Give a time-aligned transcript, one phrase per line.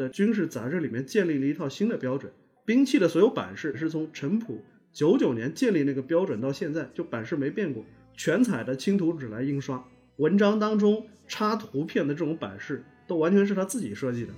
[0.00, 2.32] 的军事杂志里面建立了一套新的标准，
[2.64, 4.64] 兵器的所有版式是从陈普
[4.94, 7.84] 九九年建立那个标准到现在，就版式没变过，
[8.16, 9.84] 全彩的青图纸来印刷，
[10.16, 14.32] 文章当中插图片的这种版式都完全是他自己设计的。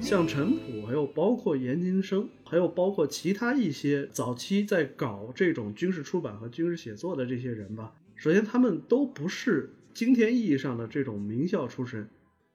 [0.00, 7.92] 像陈普，还有包括严金生，还有包括其他一些早期在搞这种军事出版和军事写作的这些人吧。
[8.16, 12.08] 首先，他们都不是今天意义上的这种名校出身，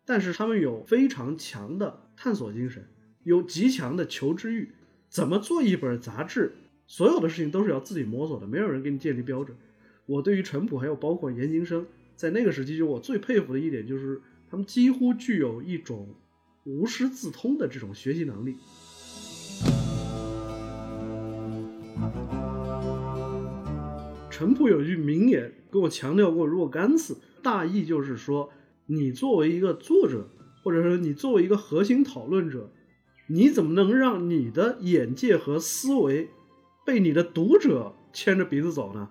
[0.05, 2.87] 但是他们有非常强的探索精神，
[3.23, 4.69] 有极强的求知欲。
[5.09, 6.53] 怎么做一本杂志，
[6.87, 9.55] 所有的事情都是要自己摸索的，没有人给你建立标准。
[10.05, 16.13] 我对于陈普，还有包括严金生，在那个时期，就我最佩服的一点就是，他们几乎具有一种
[16.65, 18.55] 无师自通的这种学习能力。
[24.37, 28.49] 陈普有句名言跟我强调过若干次，大意就是说，
[28.85, 30.27] 你作为一个作者，
[30.61, 32.69] 或者说你作为一个核心讨论者，
[33.27, 36.27] 你怎么能让你的眼界和思维
[36.85, 39.07] 被你的读者牵着鼻子走呢？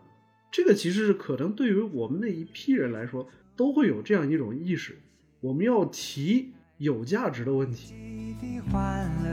[0.53, 4.99] 这个其实是可能对于我们那一批人来说，都会有这样一种意识，
[5.41, 7.95] 我们要提有价值的问题。
[8.43, 9.31] 的欢乐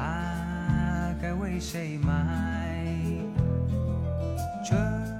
[0.00, 2.65] 啊，该为谁买？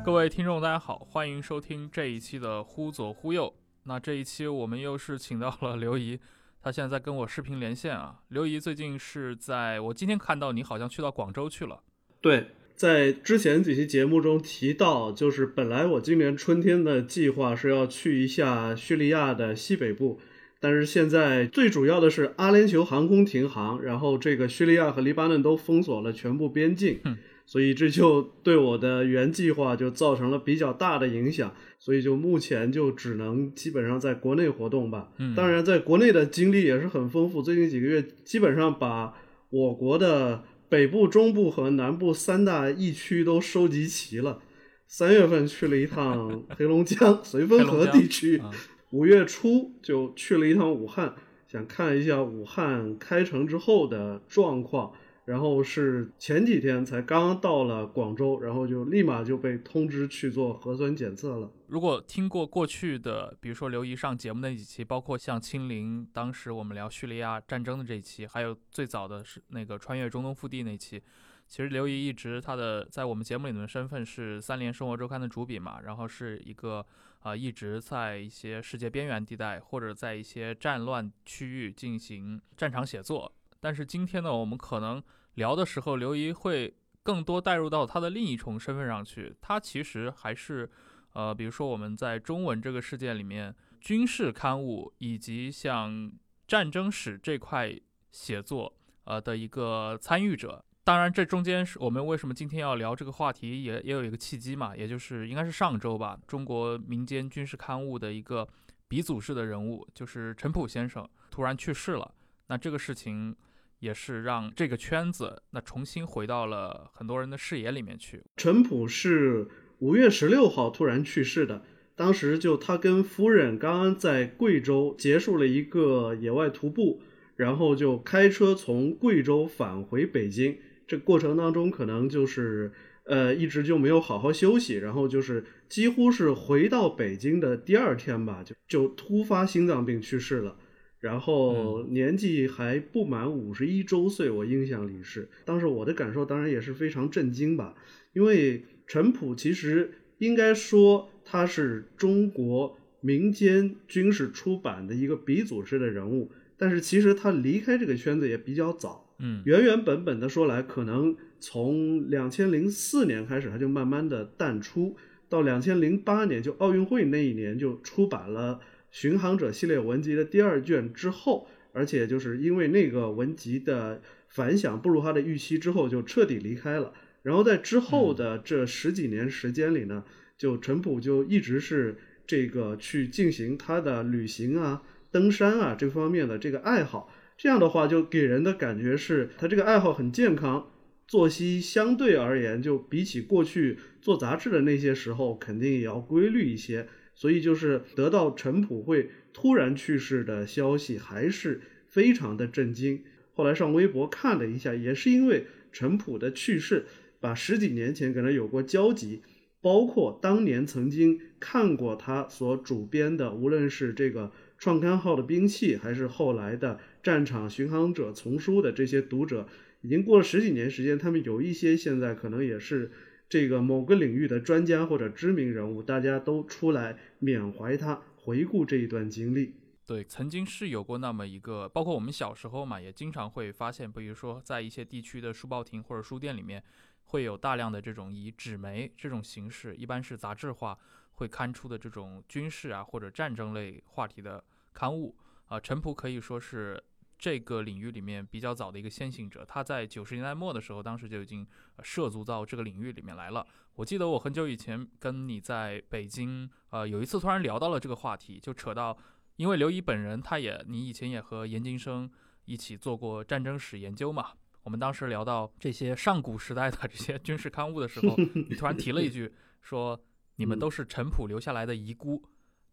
[0.04, 3.46] 各位听众，大家好，欢迎收听这一期的《忽左忽右》。
[3.84, 6.18] 那这一期我们又是请到了刘怡，
[6.62, 8.20] 她现在在跟我视频连线啊。
[8.28, 11.80] 刘怡最近是在我今天看到你好像去到广州去了。
[12.20, 20.20] 对，在之前几期节目中提到，就是本来我今年春天的计划是要去一下叙利亚的西北部，
[20.60, 27.00] 但是现在最主要的是阿联酋航空停航，然后这个叙利亚和黎巴嫩都封锁了全部边境。
[27.04, 35.10] 嗯所以这就对我的原计划就造成了比较大的影响，所以就目前就只能基本上在国内活动吧。
[35.18, 39.14] 嗯当然在国内的经历也是很丰富，最近几个月基本上把
[39.50, 44.40] 我国的北部、中部和南部三大疫区都收集齐了。
[44.88, 48.50] 三月份去了一趟 黑龙江绥芬河地区，啊
[48.90, 51.14] 五月初就去了一趟武汉，
[51.46, 54.92] 想看一下武汉开城之后的状况。
[55.26, 61.50] 然后是前几天才刚到了广州，然后就立马就被通知去做核酸检测了。
[61.66, 71.02] 如果听过过去的，比如说刘怡上节目那几期，包括像清零，当时我们聊叙利亚战争的这一期，还有最早的是那个穿越中东腹地那期，
[71.48, 76.86] 其实刘怡一直他的在我们节目里面的身份是三联生活周刊的主笔嘛，然后是一个
[77.20, 83.32] 啊、一直在一些世界边缘地带或者在一些战乱区域进行战场写作。
[83.66, 85.02] 但是今天呢，我们可能
[85.34, 86.72] 聊的时候，刘怡会
[87.02, 90.70] 更多带入到他的另一重身份上去，他其实还是。
[91.14, 96.12] 呃，比如说我们在中文这个世界里面，军事刊物以及像
[96.46, 97.76] 战争史这块
[98.12, 98.72] 写作，
[99.02, 100.64] 呃的一个参与者。
[100.84, 108.46] 当然，这中间是我们为什么今天要聊这个话题也，也有一个契机嘛，也就是应该是上周吧，中国民间军事刊物的一个
[108.86, 112.14] 鼻祖式的人物，就是陈普先生突然去世了。
[112.48, 113.34] 那这个事情
[113.78, 118.22] 也是让这个圈子那重新回到了很多人的视野里面去。
[118.36, 121.62] 陈普是五月十六号突然去世的，
[121.94, 127.02] 当时就他跟夫人刚刚在贵州结束了一个野外徒步，
[127.36, 130.58] 然后就开车从贵州返回北京。
[130.86, 132.72] 这过程当中可能就是
[133.04, 140.56] 呃一直就没有好好休息，然后就是几乎是回到北京的第二天吧，就就突发心脏病去世了。
[141.00, 145.28] 然后年纪还不满五十一周岁，我印象里是。
[145.44, 147.74] 当时我的感受当然也是非常震惊吧，
[148.12, 159.04] 因为陈普其实应该说他是中国民间军事出版的一个鼻祖式的人物，但是其实他离开这个圈子也比较早。
[159.18, 164.96] 嗯原原本本的说来，可能从两千零四年开始，他就慢慢的淡出，
[165.28, 168.60] 到两千零八年就奥运会那一年就出版了
[168.90, 176.92] 《巡航者》系列文集的第二卷之后，而且就是因为那个文集的反响不如他的预期之后，就彻底离开了。
[177.22, 180.04] 然后在之后的这十几年时间里呢，
[180.38, 181.96] 就陈普就一直是
[182.26, 187.12] 这个去进行他的旅行啊、登山啊这方面的这个爱好。
[187.36, 190.70] 这样的话，就给人的感觉是他这个爱好很健康，
[191.06, 196.88] 作息相对而言，就比起过去做杂志的那些时候，肯定也要规律一些。
[197.16, 203.02] 所以就是得到陈普会突然去世的消息，还是非常的震惊。
[203.32, 206.84] 后来上微博看了一下，也是因为陈普的去世，
[207.18, 209.22] 把十几年前可能有过交集，
[209.60, 219.48] 包括当年曾经看过他所主编的，无论是这个创刊号的兵器，还是后来的战场巡航者丛书的这些读者，
[219.80, 222.90] 已经过了十几年时间，他们有一些现在可能也是
[223.28, 229.54] 这个某个领域的专家或者知名人物，大家都出来缅怀他，回顾这一段经历。
[229.84, 236.62] 对，曾经是有过那么一个，包括我们小时候嘛，也经常会发现，比如说在一些地区的书报亭或者书店里面，
[237.04, 240.76] 会有大量的这种以纸媒这种形式，一般是杂志化
[241.12, 245.60] 会刊出的这种军事啊或者战争类话题的刊物啊。
[245.60, 246.82] 陈普可以说是
[247.18, 251.46] 这个领域里面比较早的一个先行者，他在九十年代末的时候，当时就已经
[251.76, 253.46] 呃涉足到这个领域里面来了。
[253.74, 258.96] 我记得我很久以前跟你在北京，呃，有一次突然聊到了这个话题，就扯到。
[259.36, 262.10] 因为刘怡本人，他也你以前也和严金生
[262.46, 264.30] 一起做过战争史研究嘛。
[264.62, 268.16] 我们当时聊到这些上古时代的这些军事刊物的时候，
[268.48, 269.30] 你突然提了一句，
[269.60, 270.00] 说
[270.36, 272.22] 你们都是陈普留下来的遗孤，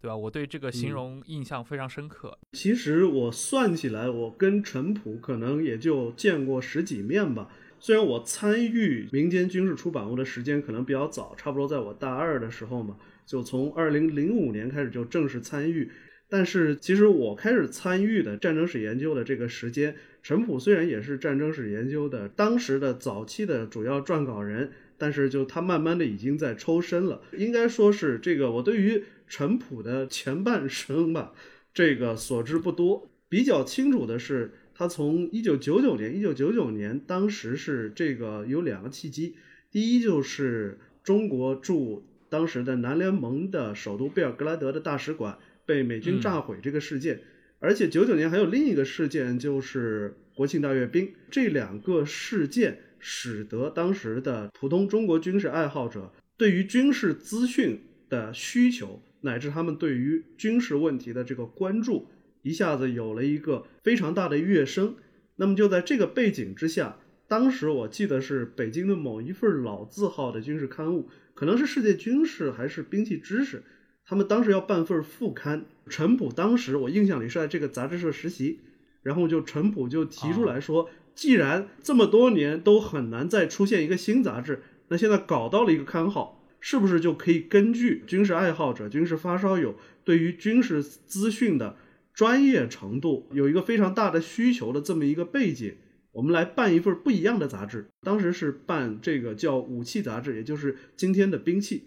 [0.03, 0.17] 对吧？
[0.17, 2.37] 我对这个形容印象非常深刻。
[2.51, 7.47] 其实我算起来，我跟陈普可能也就见过十几面吧。
[7.79, 15.89] 虽然我参与民间军事出版物的时间可能比较早，差不多在我大二的时候嘛，就从二零零五年开始就正式参与。
[16.27, 27.21] 但是，其实我开始参与的战争史研究的这个时间，陈普虽然也是战争史研究的当时的早期的主要撰稿人，但是就他慢慢的已经在抽身了。
[27.37, 29.03] 应该说是这个，我对于
[29.35, 31.33] 陈普的前半生吧，
[31.73, 33.09] 这个所知不多。
[33.27, 39.35] 比较清楚的是，他从一九九九年，一九九九年当时是这个有两个契机，
[39.71, 45.39] 第一就是中国驻当时的南联盟的首都贝尔格莱德的大使馆。
[45.65, 47.21] 被美军炸毁这个事件，
[47.59, 51.11] 而且九九年还有另一个事件，就是国庆大阅兵。
[51.31, 62.07] 这两个事件使得当时的普通中国军事爱好者对于军事资讯的需求，乃至他们对于军事问题的这个关注，
[62.43, 64.95] 一下子有了一个非常大的跃升。
[65.35, 66.97] 那么就在这个背景之下，
[67.27, 73.57] 当时我记得是北京的某一份老字号的军事刊物，可能是《世界军事》还是《兵器知识》。
[74.05, 78.59] 他们当时要办份副刊，陈普当时我印象里是在这个杂志社实习，
[79.01, 89.75] 然后就陈普就提出来说，既然这么多年都很难再出现一个新杂志，那现在搞到了一个刊号，是不是就可以根据军事爱好者、军事发烧友
[90.05, 91.75] 对于军事资讯的
[92.13, 95.75] 专业程度有一个非常大的需求的这么一个背景，
[96.13, 97.89] 我们来办一份不一样的杂志。
[97.99, 101.83] 当时是办这个叫武器杂志，也就是今天的兵器。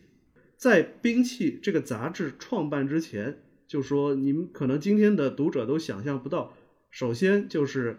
[0.59, 6.55] 在《兵器》这个杂志创办之前，就说你们可能今天的读者都想象不到。
[6.91, 7.97] 首先就是，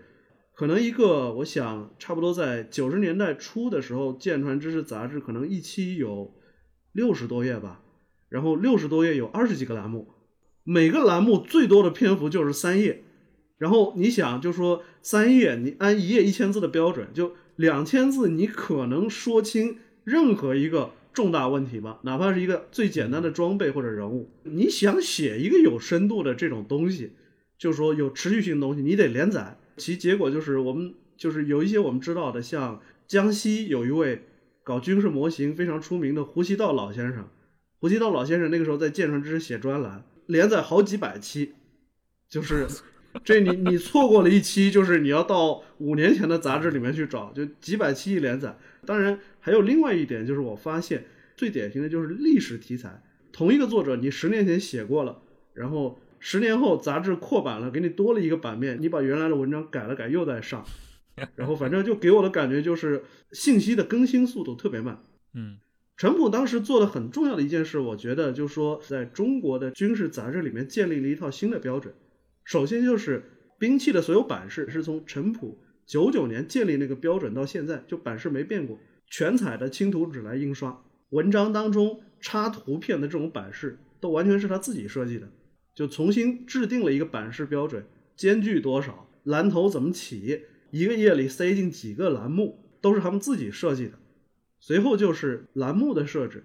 [0.53, 6.35] 可能一个我想差不多在九十年代初的时候，《舰船知识》杂志可能一期有
[6.97, 7.83] 六十多页吧，
[8.27, 10.07] 然后六十多页有二十几个栏目，
[10.63, 13.03] 每个栏目最多的篇幅就是三页。
[13.59, 20.93] 然后你想，就说三页，你按一页一千字的标准，就两千字，你可能说清任何一个。
[21.13, 27.13] 重大问题吧，哪怕是一个最简单的装备或者人物，你想写一个有深度的这种东西，
[27.57, 29.57] 就是说有持续性的东西，你得连载。
[29.77, 34.26] 其结果就是我们就是有一些我们知道的，像江西有一位
[34.67, 37.29] 搞军事模型非常出名的胡锡道老先生，
[37.79, 41.53] 胡锡道老先生那个时候在《舰船之》写专栏，连载好几百期，
[42.27, 42.67] 就是
[43.23, 48.57] 这你你错过了一期，就是你要到五年前的杂志里面去找，就几百期一连载。
[48.85, 49.17] 当然。
[49.39, 51.05] 还有另外一点，就是我发现
[51.37, 55.21] 最典型的就是历史题材，同一个作者，你十年前写过了，
[55.53, 60.65] 然后十年后杂志扩版了，给你多了一个版面，你把原来的文章改了改，又在上，
[61.35, 65.01] 然后反正就给我的感觉就是信息的更新速度特别慢。
[65.33, 65.57] 嗯，
[65.95, 71.93] 陈普当时做的很重要的一件事，我觉得就是说，在中国的军事杂志里面建立了一套新的标准。
[72.43, 73.23] 首先就是
[73.59, 85.29] 兵器的所有版式是从陈普九九年建立那个标准到现在，就版式没变过，全彩的轻图纸来印刷，文章当中插图片的这种版式都完全是他自己设计的，
[85.73, 87.83] 就重新制定了一个版式标准，
[88.15, 93.93] 间距多少，蓝头怎么起，一个夜里塞进几个栏目，都是他们自己设计的。
[94.59, 96.43] 随后就是栏目的设置，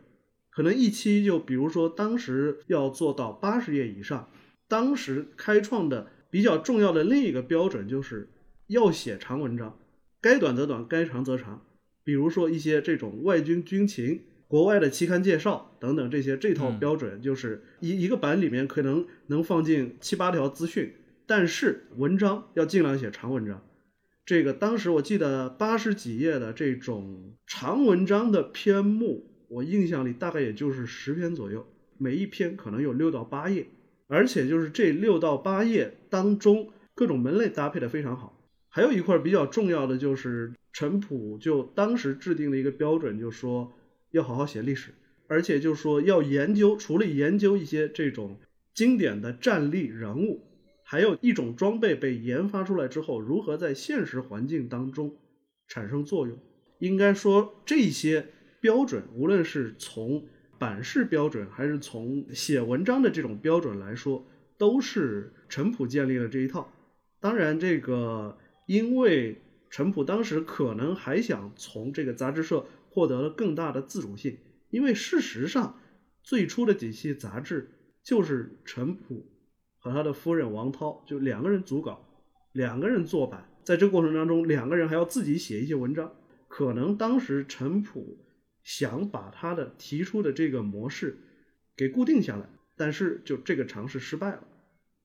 [0.51, 4.29] 可能一期就比如说当时要做到八十页以上，
[4.69, 8.29] 当时开创的比较重要的另一个标准就是
[8.67, 9.79] 要写长文章，
[10.21, 11.65] 该短则短，该长则长。
[12.05, 20.95] 比如说一些这种外军军情、国外的期刊介绍等等这些，这套标准就是一一个版里面可能能放进七八条资讯，
[21.27, 23.63] 但是文章要尽量写长文章。
[24.25, 31.67] 这个当时我记得八十几页的这种长文章的篇目，我印象里大概也就是十篇左右，
[31.99, 33.67] 每一篇可能有六到八页，
[34.07, 38.39] 而且就是这六到八页当中各种门类搭配的非常好。
[38.69, 43.73] 还有一块比较重要的就是陈普就当时制定了一个标准，就说
[44.13, 44.93] 要好好写历史，
[45.27, 48.39] 而且就说要研究，除了研究一些这种
[48.73, 50.45] 经典的战例人物。
[50.93, 55.17] 还有一种装备被研发出来之后，如何在现实环境当中
[55.67, 56.39] 产生作用？
[56.81, 58.27] 应该说，这些
[58.61, 64.27] 标准，无论是从版式标准，还是从写文章的这种标准来说，
[64.59, 66.71] 都是陈普建立了这一套。
[67.21, 74.37] 当然，这个因为陈普当时可能还想从这个杂志社获得了更大的自主性，
[74.69, 75.81] 因为事实上，
[76.23, 77.71] 最初的几期杂志
[78.05, 79.32] 就是陈普。
[79.83, 82.09] 和他的夫人王涛就两个人组稿，
[82.53, 86.15] 两个人做版，在这个过程当中，两个人还要自己写一些文章。
[86.47, 88.25] 可能当时陈普
[88.63, 91.19] 想把他的提出的这个模式
[91.77, 92.47] 给固定下来，
[92.77, 94.45] 但是就这个尝试失败了。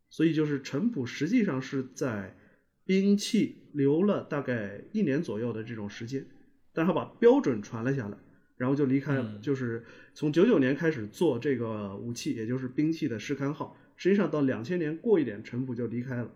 [0.09, 2.37] 所以就是陈普实际上是在
[2.85, 6.23] 兵器留了大概一年左右的这种时间，
[6.71, 8.17] 但他把标准传了下来，
[8.57, 9.39] 然后就离开了。
[9.41, 13.75] 就是从九九年开始做这个武器，也就是兵器的试刊号。
[13.97, 16.31] 实际上到两千年过一点，陈普就离开了，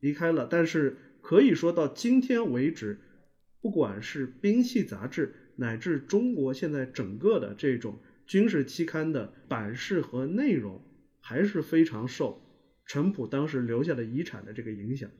[0.00, 0.46] 离开了。
[0.48, 3.00] 但是可以说到今天为止，
[3.60, 10.80] 不管是兵器杂志，乃至中国现在整个的这种军事期刊的版式和内容，
[11.20, 12.40] 还是非常受
[12.84, 15.10] 陈普当时留下的遗产的这个影响。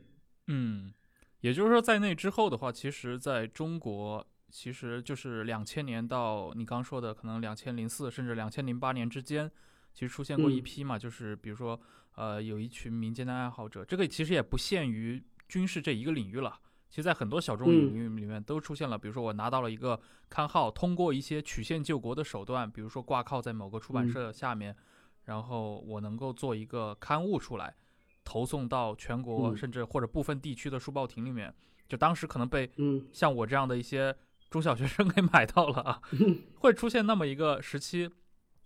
[0.48, 0.92] 嗯，
[1.40, 9.50] 也就是说，在那之后的话，其实在中国，其实就是两千年到你刚说的可能两千零四甚至两千零八年之间。
[9.96, 11.80] 其实出现过一批嘛，就是比如说，
[12.16, 16.54] 呃，有一群民间的爱好者，这个其实也不限于军事这一个领域了。
[16.90, 18.98] 其实，在很多小众领域里面都出现了。
[18.98, 19.98] 比如说，我拿到了一个
[20.28, 24.76] 刊号，通过一些曲线救国的手段，比如说挂靠在某个出版社下面，
[25.24, 27.74] 然后我能够做一个刊物出来，
[28.22, 31.54] 投送到全国甚至或者部分地区的书报亭里面。
[31.88, 32.70] 就当时可能被
[33.14, 34.14] 像我这样的一些
[34.50, 36.02] 中小学生 给买到了啊，
[36.60, 38.10] 会出现那么一个时期。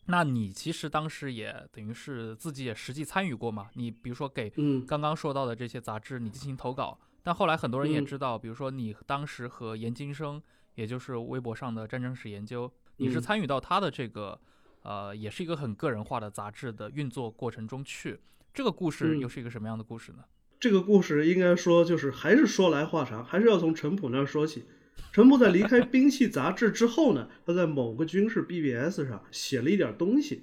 [0.07, 3.69] 那你其实当时也等于是自己也实际参与过嘛？
[3.75, 4.52] 你比如说给
[4.87, 10.42] 刚刚说到的这些杂志，你进行投稿，但后来很多人也知道，比如说你当时和严金生，
[10.75, 14.40] 也就是微博上的战争史研究，你是参与到他的这个，
[14.83, 18.19] 呃，也是一个很个人化的杂志的运作过程中去。
[18.52, 20.25] 这个故事又是一个什么样的故事呢？
[20.59, 24.64] 这个故事应该说就是还是说来话长，还是要从陈普那儿说起。
[25.12, 30.42] 陈普在离开兵器杂志之后呢，他在某个军事 BBS 上写了一点东西，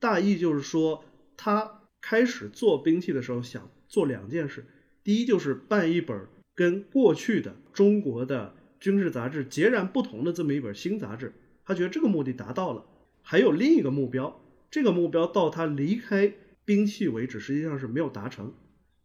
[0.00, 1.04] 大意就是说
[1.36, 4.66] 他开始做兵器的时候想做两件事，
[5.04, 11.32] 第一就是办一本跟过去的中国的军事杂志截然不同的这么一本新杂志，
[11.64, 12.84] 他觉得这个目的达到了。
[13.22, 18.52] 还有另一个目标，这个目标到他离开兵器为止实际上是没有达成。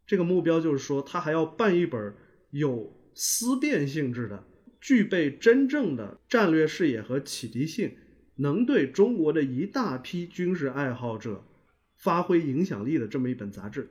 [0.08, 2.16] 这个目标就是说他还要办一本
[2.50, 4.44] 有思辨性质的。
[4.84, 7.94] 具备真正的战略视野和启迪性，
[8.36, 11.46] 能对中国的一大批军事爱好者
[11.96, 13.88] 发挥影响力的这么一本杂志。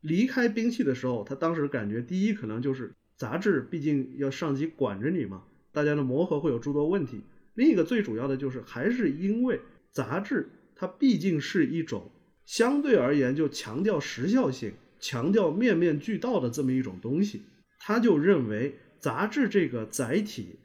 [0.00, 7.20] 离开兵器的时候，他当时感觉第一可能就是杂志毕竟要上级管着你嘛，大家的磨合会有诸多问题。
[7.54, 9.60] 另一个最主要的就是还是因为
[9.92, 12.10] 杂志它毕竟是一种
[12.44, 17.42] 相对而言就强调时效性、强调面面俱到的这么一种东西，
[17.78, 18.74] 他就认为。
[19.02, 20.60] 杂志这个载体，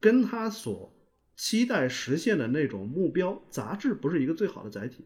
[0.00, 0.92] 跟他所
[1.36, 5.04] 期待实现的那种目标，杂志不是一个最好的载体。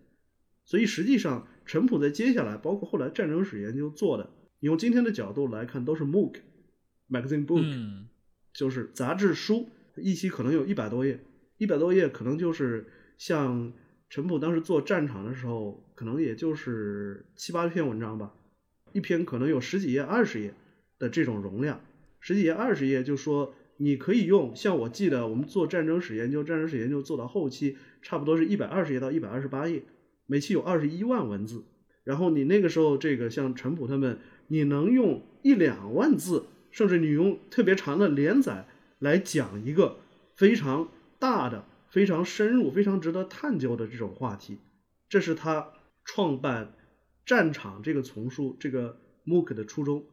[0.65, 8.07] 所以实际上，陈普在接下来，包括后来战争史研究做的，用今天的角度来看，都是 MOOC，magazine book，
[8.55, 11.21] 就是杂志书，一期可能有一百多页，
[11.59, 12.87] 一百多页可能就是
[13.19, 13.75] 像
[14.09, 18.33] 陈普当时做战场的时候，可能也就是七八篇文章吧，
[18.95, 20.55] 一篇可能有十几页、二十页
[20.99, 21.79] 的这种容量。
[22.21, 24.55] 十几页、二十页，就说你可以用。
[24.55, 29.83] 像我记得我们做战争史研究，战争史研究做到后期，差不多是一百二十页到一百二十八页，
[30.27, 31.65] 每期有二十一万文字。
[32.05, 38.67] 然后你那个时候，这个像陈普他们，你能用一两万字，甚至你用特别长的连载
[38.99, 39.99] 来讲一个
[40.35, 44.59] 非常大的、非常深入、非常值得探究的这种话题，
[45.09, 45.73] 这是他
[46.05, 46.67] 创办
[47.25, 50.05] 《战场》这个丛书、这个 MOOC 的初衷。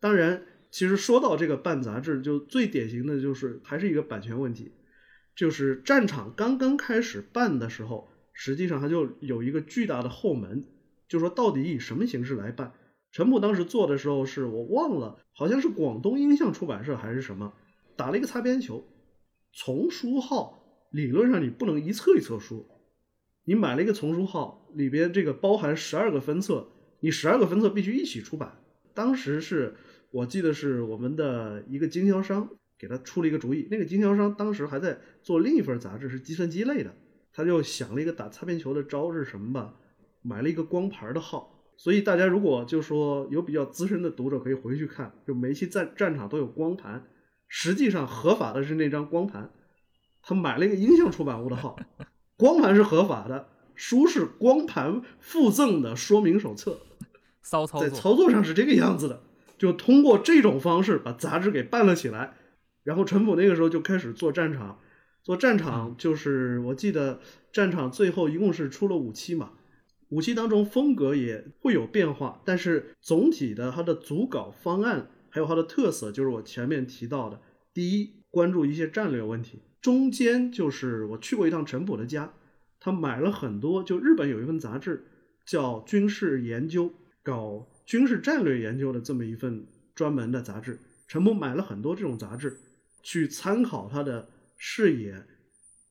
[0.00, 4.72] 当然，其实说到这个办杂志，就最典型的就是还是一个版权问题，
[5.34, 10.64] 就是《战场》刚刚开始办的时候，实际上它就有一个巨大的后门。
[11.08, 12.72] 就说到底以什么形式来办？
[13.12, 17.54] 陈普当时做的时候是我忘了，好像是广东音像出版社还是什么，
[17.96, 18.84] 打了一个擦边球。
[19.52, 22.68] 丛书号理论上你不能一册一册书，
[23.44, 26.68] 你买了一个丛书号，里边这个包含十二个分册，
[27.00, 28.60] 你十二个分册必须一起出版。
[28.92, 29.76] 当时是
[30.10, 32.48] 我记得是我们的一个经销商
[32.78, 36.94] 给他出了一个主意，那个经销商当时还在做另一份杂志，是计算机类的，
[37.32, 39.74] 他就想了一个打擦边球的招是什么吧？
[40.22, 47.04] 买了一个光盘的号，所以大家如果就说有比较资深的读者可以回去看，就每期战战场都有光盘，
[47.46, 49.50] 实际上合法的是那张光盘。
[50.22, 51.78] 他买了一个音像出版物的号，
[52.36, 56.80] 光盘是合法的，书是光盘附赠的说明手册。
[57.42, 59.22] 骚操作，在操作上是这个样子的，
[59.58, 62.34] 就通过这种方式把杂志给办了起来。
[62.82, 64.80] 然后陈普那个时候就开始做战场，
[65.22, 67.20] 做战场就是我记得
[67.52, 69.52] 战场最后一共是出了五期嘛。
[70.10, 77.40] 五期当中风格也会有变化，但是总体的它的组稿方案还有它的特色，就是我前面提到的：
[77.74, 82.34] 第一，关注一些战略问题；中间就是我去过一趟陈普的家，
[82.78, 85.06] 他买了很多，就日本有一份杂志
[85.44, 86.84] 叫《军事研究》，
[87.24, 90.78] 搞军事战略研究的这么一份专门的杂志。
[91.08, 92.58] 陈普买了很多这种杂志，
[93.02, 94.28] 去参考他的
[94.58, 95.24] 视野，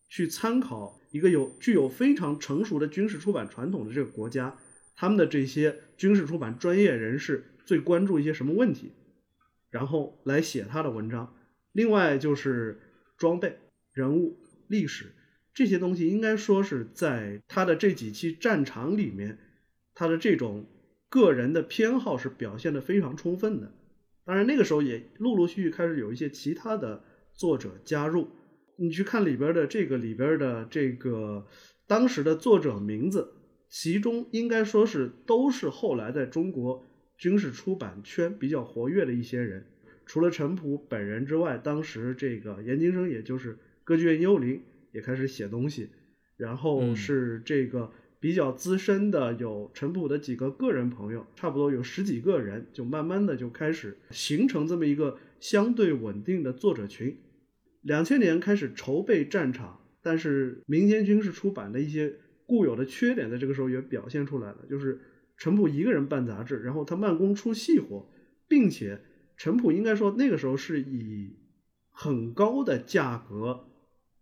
[0.09, 0.99] 去参考。
[1.11, 4.57] 一个有具有非常成熟的军事出版传统的这个国家，
[4.97, 8.91] 他们的这些军事出版专业人士最关注一些什么问题，
[9.69, 11.33] 然后来写他的文章。
[11.71, 12.81] 另外就是
[13.17, 13.57] 装备、
[13.93, 15.13] 人物、历史
[15.53, 19.39] 这些东西，应该说是在他的这几期战场里面，
[19.93, 20.65] 他的这种
[21.15, 23.71] 个人的偏好是表现的非常充分的。
[24.25, 28.27] 当然那个时候也陆陆续续开始有一些其他的作者加入。
[28.75, 31.47] 你去看里边的这个里边的这个
[31.87, 33.31] 当时的作者名字，
[33.69, 36.85] 其中应该说是都是后来在中国
[37.17, 39.65] 军事出版圈比较活跃的一些人。
[40.05, 45.87] 除了陈普本人之外，当时这个严金生，也就是歌剧院幽灵也开始写东西。
[46.35, 47.89] 然后是这个
[48.25, 57.15] 比较资深的有陈普的几个个人朋友，差不多有十几个人，就慢慢的就开始形成这么一个相对稳定的作者群。
[57.83, 62.15] 两千年开始筹备战场，但是民间军事出版的一些
[62.47, 64.65] 固有的缺点，在这个时候也表现出来了。
[64.67, 64.99] 就是
[65.37, 68.09] 陈普一个人办杂志，然后他慢工出细活，
[68.47, 68.99] 并且
[69.37, 71.35] 陈普应该说那个时候是以
[71.91, 73.67] 很高的价格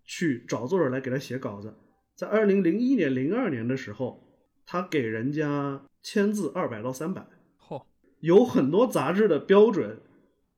[0.03, 1.73] 去找作者来给他写稿子。
[2.15, 4.23] 在二零零一年、零二年的时候，
[4.65, 7.25] 他给人家签字二百到三百，
[7.59, 7.83] 嚯，
[8.19, 9.99] 有很多杂志的标准。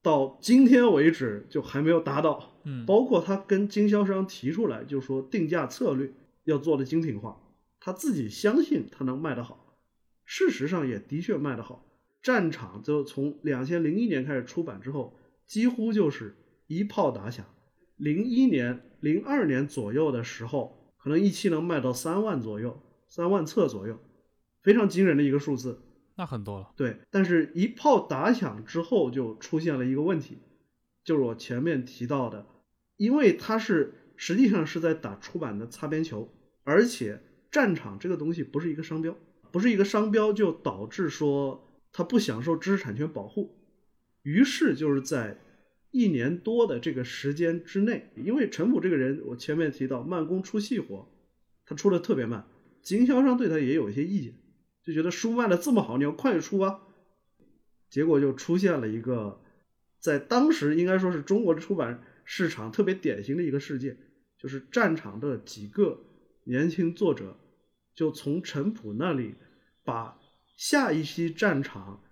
[0.01, 6.11] 到今天为止就还没有达到，嗯，包括他跟经销商提出来，就说定价策略
[6.43, 7.41] 要做的精品化，
[7.79, 9.79] 他自己相信他能卖得好，
[10.23, 11.83] 事实上也的确卖得好。
[12.21, 16.35] 战场就从两千零一年开始出版之后，几乎就是
[16.67, 17.43] 一炮打响。
[17.97, 23.99] 零一年、零二年左右的时候，可能一期能卖到三万左右，三万册左右，
[24.63, 25.79] 非常惊人的一个数字。
[26.15, 30.39] 那很多了，对，但是一炮打响之后，就出现了一个问题，
[31.03, 32.47] 就是我前面提到的，
[32.97, 36.27] 因为它是实际上是在打出版的擦边球，
[36.63, 39.15] 而且战场这个东西不是一个商标，
[39.51, 43.59] 不是一个商标，就导致说它不享受知识产权保护，
[44.23, 45.39] 于是就是在
[45.95, 51.09] 一年多的这个时间之内，因为陈普这个人，我前面提到慢工出细活，
[51.65, 52.45] 他出的特别慢，
[52.81, 54.33] 经销商对他也有一些意见。
[54.83, 56.81] 就觉得书卖的这么好，你要快出啊！
[57.89, 59.41] 结果就出现了一个，
[60.01, 63.97] 在当时应该说是中国的出版市场特别典型的一个事件，
[64.37, 66.03] 就是战场的几个
[66.43, 67.39] 年轻作者
[67.95, 69.35] 就从陈普那里
[69.85, 70.19] 把
[70.57, 72.03] 下一期战场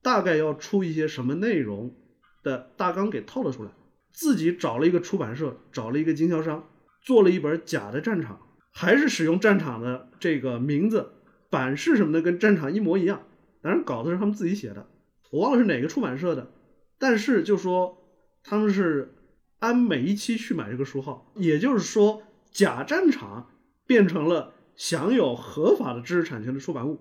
[0.00, 1.94] 大概要出一些什么内容
[2.42, 3.70] 的大纲给套了出来，
[4.12, 6.68] 自己找了一个出版社，找了一个经销商，
[7.02, 8.40] 做了一本假的战场，
[8.72, 11.12] 还是使用战场的这个名字。
[11.50, 13.22] 版式什么的跟战场一模一样，
[13.62, 14.86] 当然稿子是他们自己写的，
[15.30, 16.52] 我忘了是哪个出版社的，
[16.98, 17.96] 但是就说
[18.44, 19.14] 他们是
[19.58, 22.22] 按每一期去买这个书号，也就是说，
[22.52, 23.50] 假战场
[23.86, 27.00] 变成了享有合法的知识产权的出版物。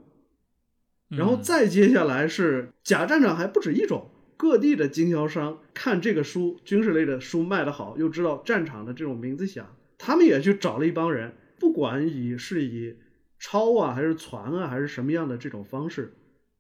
[1.10, 12.96] 然后嗯再接下来是假战场还不止一种，各地的经销商看这个书军事类的书卖得好，又知道战场的这种名字响，他们也去找了一帮人，不管以是以
[13.40, 16.14] 抄啊还是传啊还是什么样的这种方式，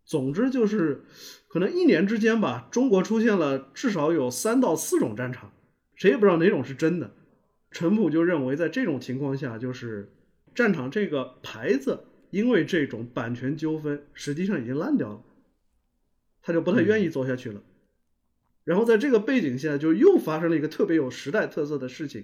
[0.03, 1.03] 总之就是
[1.47, 5.51] 可能一年之间吧，中国出现了至少有三到四种战场，
[5.95, 7.13] 谁也不知道哪种是真的。
[7.69, 10.11] 陈普就认为，在这种情况下，就是
[10.55, 15.21] 战场这个牌子，因为这种版权纠纷，实际上已经烂掉了，
[16.47, 17.61] 他就不太愿意做下去了。
[18.63, 22.23] 然后在这个背景下，就又发生了一个特别有时代特色的事情。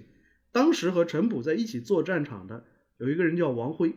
[0.50, 2.64] 当时和陈普在一起做战场的
[2.96, 3.92] 有一个人叫王辉，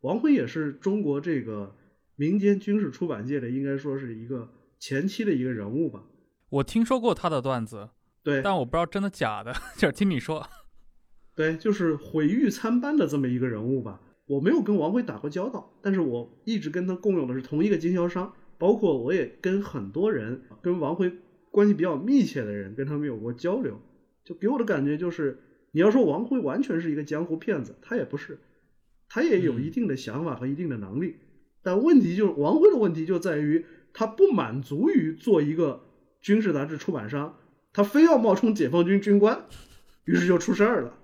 [0.00, 1.76] 王辉也是中国这个
[2.16, 6.04] 民间军事出版界的，应该说是一个前期的一个人物吧。
[6.48, 7.90] 我听说过他的段子，
[8.22, 10.48] 对，但我不知道真的假的， 就是听你说。
[11.36, 14.00] 对，就是毁誉参半的这么一个人物吧。
[14.26, 21.10] 我没有跟王辉打过交道，但是我一直跟他共用的是同一个经销商，包括我也跟很多人跟王辉
[21.50, 23.80] 关系比较密切的人跟他们有过交流，
[24.22, 25.38] 就给我的感觉就是，
[25.72, 28.38] 你要说王辉完全是一个江湖骗子，他也不是，
[29.08, 31.16] 他也有一定的想法和一定的能力，
[31.62, 35.82] 但问题就是王辉的问题就在于他不满足于做一个
[36.20, 37.38] 军事杂志出版商，
[37.72, 39.46] 他非要冒充解放军军官，
[40.04, 40.98] 于是就出事儿了。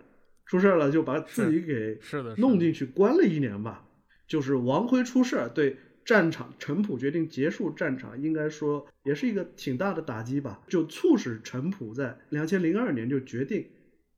[0.45, 3.88] 出事儿了，就把自己给是的，弄进去关了一年吧。
[4.29, 13.69] 就是王辉出事儿，对战场，陈普决定结束战场，应该说也是一个挺大的打击吧，就促使陈普在两千零二年就决定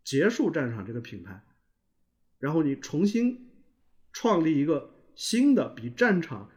[0.05, 1.43] 结束战场这个品牌，
[2.39, 3.49] 然后你重新
[4.13, 6.51] 创立一个新的比战场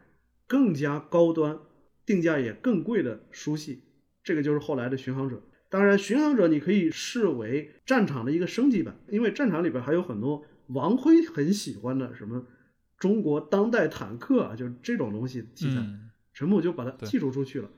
[0.46, 1.58] 更加高端、
[2.04, 3.84] 定价也更贵的书系，
[4.22, 5.42] 这个就是后来的巡航者。
[5.70, 12.46] 当然，巡航者你可以视为战场的一个升级版，因为战场里边还有很多王辉很喜欢的什么
[13.02, 17.68] 中国当代坦克啊，就是这种东西题材，嗯陈普就把它对剔除出去了，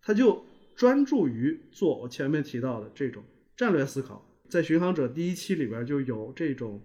[0.00, 3.24] 他就专注于做我前面提到的这种
[3.56, 4.24] 战略思考。
[4.48, 6.80] 在巡航者第一期里边就有这种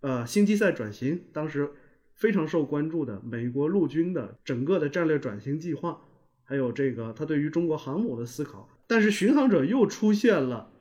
[0.00, 1.70] 呃星际赛转型，当时
[2.14, 6.00] 非常受关注的美国陆军的整个的战略转型计划，
[6.42, 8.68] 还有这个他对于中国航母的思考。
[8.88, 10.72] 但是巡航者又出现了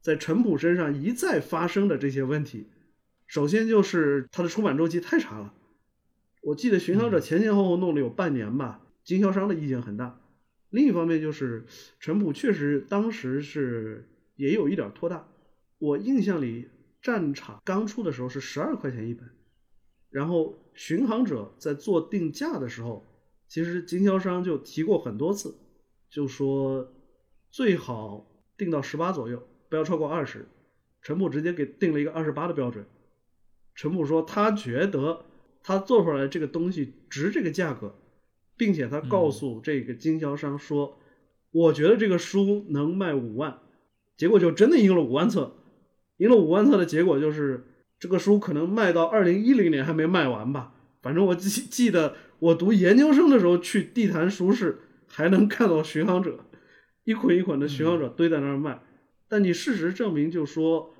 [0.00, 2.70] 在陈普身上一再发生的这些问题。
[3.26, 5.52] 首先就是它的出版周期太长了，
[6.48, 10.18] 我记得巡航者前前后后弄了有半年吧，经销商的意见很大。
[10.70, 11.66] 另一方面就是
[12.00, 15.28] 陈普确实当时是也有一点拖大。
[15.78, 16.70] 我印象里
[17.02, 19.28] 战场刚出的时候是十二块钱一本，
[20.08, 23.04] 然后巡航者在做定价的时候，
[23.46, 25.54] 其实经销商就提过很多次，
[26.08, 26.94] 就说
[27.50, 30.46] 最好定到十八左右，不要超过二十。
[31.02, 32.86] 陈普直接给定了一个二十八的标准。
[33.74, 35.26] 陈普说他觉得
[35.62, 37.94] 他做出来这个东西值这个价格，
[38.56, 40.98] 并且他告诉这个经销商说，
[41.50, 43.58] 我觉得这个书能卖五万，
[44.16, 45.54] 结果就真的赢了五万册。
[46.18, 47.64] 赢了五万册的结果就是
[48.00, 50.74] 这个书可能卖到二零一零年还没卖完吧。
[51.00, 56.40] 反正我记记得我读研究生的时候去地坛书市还能看到巡航者，
[57.04, 58.80] 一捆一捆的巡航者堆在那儿卖。
[59.28, 60.92] 但你事实证明，就说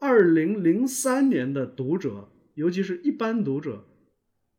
[0.00, 2.28] 二零零三年的读者，
[2.58, 3.84] 尤其是一般读者，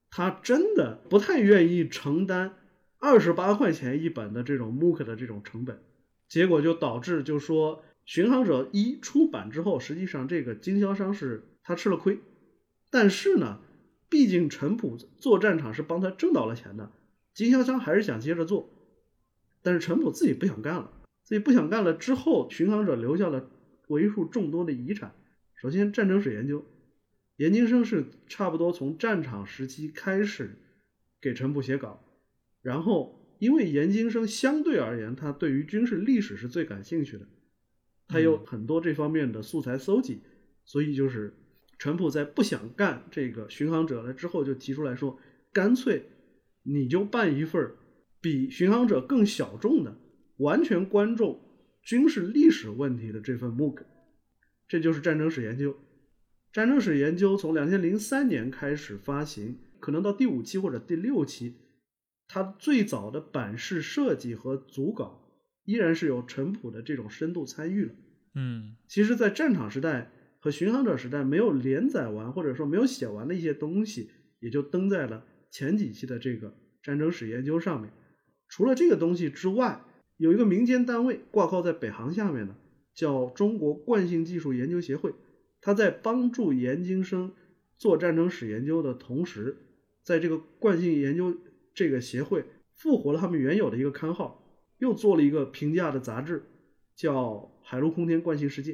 [0.10, 2.56] 他真的不太愿意承担
[2.98, 5.84] 二十八块钱一本的这种 MOOC 的这种成本，
[6.30, 12.20] 结果就导致就说巡航者一出版之后，实际上这个经销商是他吃了亏，
[12.90, 13.60] 但是呢，
[14.08, 16.94] 毕竟陈普做战场是帮他挣到了钱的，
[17.34, 18.70] 经销商还是想接着做，
[19.62, 20.90] 但是陈普自己不想干了，
[21.26, 23.52] 自己不想干了之后，巡航者留下了
[23.90, 25.14] 为数众多的遗产。
[25.56, 26.64] 首先，战争史研究，
[27.39, 30.58] 严金生是差不多从战场时期开始
[31.21, 32.04] 给陈普写稿，
[32.62, 37.25] 然后因为研究生相对而言，他对于军事历史是最感兴趣的，
[38.10, 40.21] 他有很多这方面的素材搜集，
[40.65, 41.34] 所以就是
[41.78, 45.17] 陈普在不想干这个巡航者了之后，就提出来说，
[45.54, 46.10] 干脆
[46.63, 47.71] 你就办一份
[48.19, 49.97] 比巡航者更小众的，
[50.39, 51.39] 完全关注
[51.82, 53.84] 军事历史问题的这份 MOOC。
[54.67, 55.73] 这就是战争史研究。
[56.52, 61.56] 战争史研究从两千零三年开始发行，可能到第五期或者第六期，
[62.28, 65.22] 它最早的版式设计和组稿
[65.66, 67.92] 依然是有陈普的这种深度参与了。
[68.34, 74.10] 嗯其实，在战场时代和巡航者时代没有连载完或者说没有写完的一些东西，
[74.40, 77.92] 也就登在了前几期的这个战争史研究上面。
[78.48, 79.84] 除了这个东西之外，
[80.18, 82.56] 有一个民间单位挂靠在北航下面的，
[82.96, 85.14] 叫中国惯性技术研究协会。
[85.62, 87.34] 它在帮助研究生
[87.78, 89.58] 做战争史研究的同时，
[90.04, 91.36] 在这个惯性研究
[91.74, 94.43] 这个协会复活了他们原有的一个刊号，
[94.78, 96.43] 又做了一个评价的杂志，
[96.95, 98.74] 叫《海陆空天惯性世界》。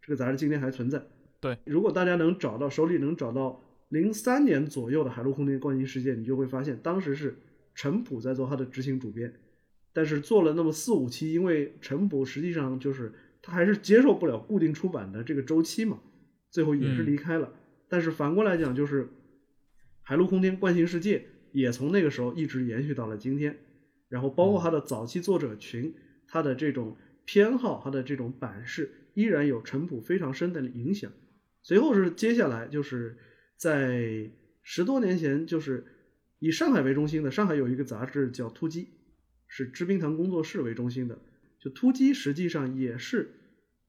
[0.00, 1.06] 这个杂志今天还存在。
[1.40, 7.36] 对，如果大家能找到手里能找到零三年左右的《海陆空天惯性世界》，你就会发现当时是
[7.74, 9.32] 陈普在做他的执行主编，
[9.92, 13.12] 但是做了那么四五期，因为陈普实际上就是
[13.46, 16.00] 他还是接受不了固定出版的这个周期嘛，
[16.50, 17.52] 最后也是离开了。
[17.90, 19.04] 但是反过来讲，就是
[20.00, 21.18] 《海陆空天惯性世界》
[21.52, 23.54] 也从那个时候一直延续到了今天，
[24.08, 25.94] 然后包括他的早期作者群，
[26.26, 31.12] 他的这种偏好，他的这种版式，依然有陈朴非常深的影响。
[31.62, 33.18] 随后是接下来就是
[33.58, 34.30] 在
[34.62, 35.84] 十多年前，就是
[36.38, 38.84] 以上海为中心的，上海有一个杂志叫《突击》，
[39.46, 41.18] 是知冰堂工作室为中心的。
[41.64, 43.30] 就《突击》实际上也是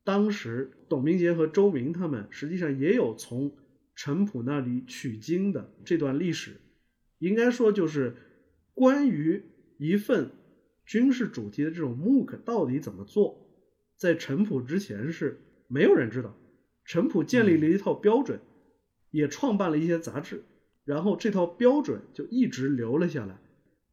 [0.06, 3.54] 当时董明杰和周明他们实际上也有从
[3.96, 6.62] 陈普那里取经的这段历史。
[7.18, 8.16] 应该说，就是
[8.74, 9.44] 关于
[9.78, 10.32] 一份
[10.86, 13.46] 军事主题的这种 MOOC 到底怎么做，
[13.98, 16.34] 在陈普之前是没有人知道。
[16.86, 18.40] 陈普建立了一套标准，
[19.12, 20.46] 也创办了一些杂志，
[20.86, 23.38] 然后这套标准就一直留了下来。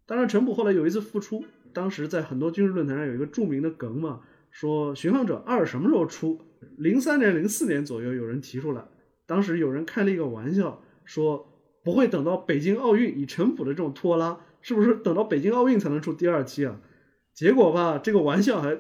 [0.07, 6.41] 当然，陈普后来有一次复出，当时在很多军事论坛上有一个著名的梗嘛，说《巡航者二》什么时候出？
[6.79, 8.85] 零三年、零四年左右有人提出来，
[9.27, 16.81] 当时有人开了一个玩笑，说不会等到北京奥运，以陈普的这种拖拉，是不是等到北京奥运才能出第二期啊？
[17.35, 18.79] 结果吧，这个玩笑还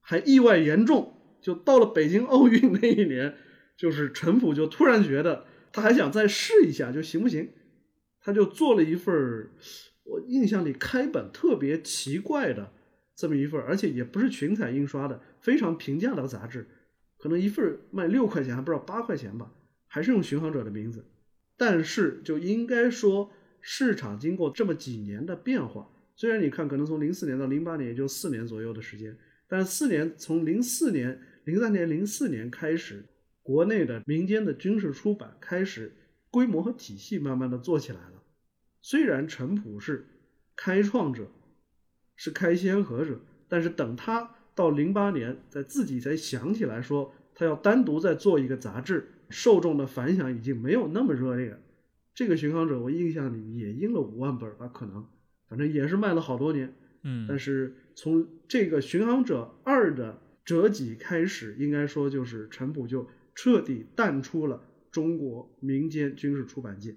[0.00, 1.18] 还意外严重。
[1.40, 3.34] 就到了北京奥运那一年，
[3.76, 7.50] 就是陈普就突然觉得他还想再试一下，就行不行？
[8.20, 9.50] 他就做了一份儿
[10.04, 12.72] 我印象里开本特别奇怪的
[13.14, 16.66] 这么一份而且也不是群彩印刷的，非常平价的杂志，
[17.18, 19.52] 可能一份卖六块钱，还不知道八块钱吧，
[19.86, 21.04] 还是用巡航者的名字。
[21.56, 29.16] 但是就应该说，市场经过这么几年的变化，虽然你看可能从零四年到零八年也就四年左右的时间，
[29.48, 31.20] 但四年从零四年。
[31.44, 33.04] 零三年、零四年开始，
[33.42, 35.92] 国内的民间的军事出版开始
[36.30, 38.21] 规模和体系慢慢的做起来了。
[38.82, 40.06] 虽然陈普是
[40.54, 41.28] 开创者，
[42.16, 51.56] 是开先河者，但是等他到零八年，在自己才想起来说他要单独再做一个杂志，受众的反响已经没有那么热烈。
[52.14, 55.06] 这个巡航者，我印象里也印了五万本吧，可能，
[55.48, 56.74] 反正也是卖了好多年。
[57.04, 60.20] 嗯，但是从这个巡航者二的。
[60.44, 66.96] 折戟开始，应该说就是陈普就彻底淡出了中国民间军事出版界。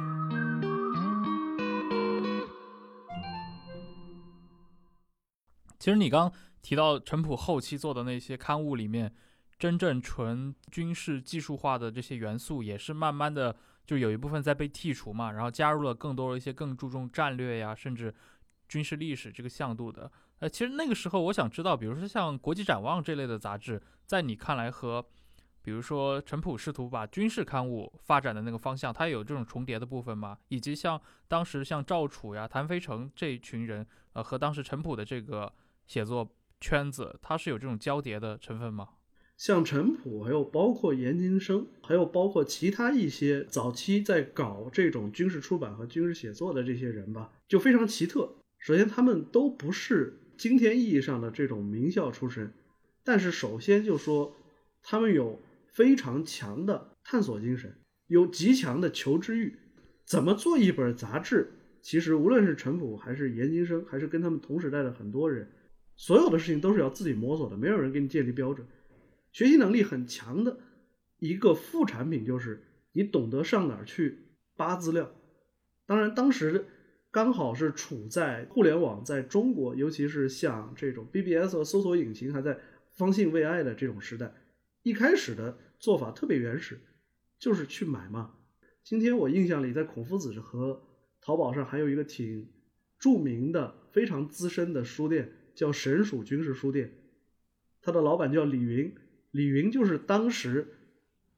[5.81, 9.11] 其实你刚提到陈普后期做的那些刊物里面，
[9.57, 18.13] 真正纯军事技术化的这些元素，也是慢慢的就有一部分在被剔除嘛，然后加入了更多一些更注重战略呀，甚至
[18.69, 20.11] 军事历史这个向度的。
[20.37, 25.03] 呃，其实那个时候我想知道，比如说像《国际展望》这类的杂志，在你看来和
[25.63, 30.37] 比如说，陈普试图把军事刊物发展的那个方向，它有这种重叠的部分吗？
[30.49, 35.51] 以及像当时像赵楚呀、谭飞成这一群人，呃，和当时陈普的这个
[35.87, 38.89] 写作圈子，它是有这种交叠的成分吗？
[39.37, 48.35] 像陈普，还有包括严金生，还有包括其他一些早期在搞这种军事出版和军事写作的这些人吧，就非常奇特。
[48.59, 52.53] 首先，他们都不是今天意义上的这种名校出身，
[53.03, 54.35] 但是首先就说
[54.83, 59.57] 他们有非常强的探索精神，有极强的求知欲。
[60.05, 61.51] 怎么做一本杂志？
[61.81, 65.49] 其实无论是陈普还是严金生，还是跟他们同时代的很多人，
[66.01, 68.65] 所有的事情都是要自己摸索的，没有人给你建立标准。
[69.31, 70.57] 学习能力很强的
[71.19, 74.17] 一个副产品就是你懂得上哪儿去
[74.55, 75.13] 扒资料。
[75.85, 76.65] 当然，当时
[77.11, 82.57] 刚好是处在互联网在中国，尤其是像这种 BBS 和搜索引擎还在
[82.89, 84.33] 方兴未艾的这种时代，
[84.81, 86.81] 一开始的做法特别原始，
[87.37, 88.37] 就是去买嘛。
[88.83, 90.81] 今天我印象里，在孔夫子和
[91.21, 92.49] 淘宝上还有一个挺
[92.97, 96.91] 著名的、非常资深的书店，叫神鼠军事书店，
[97.81, 98.93] 他的老板叫李云。
[99.31, 100.67] 李云就是当时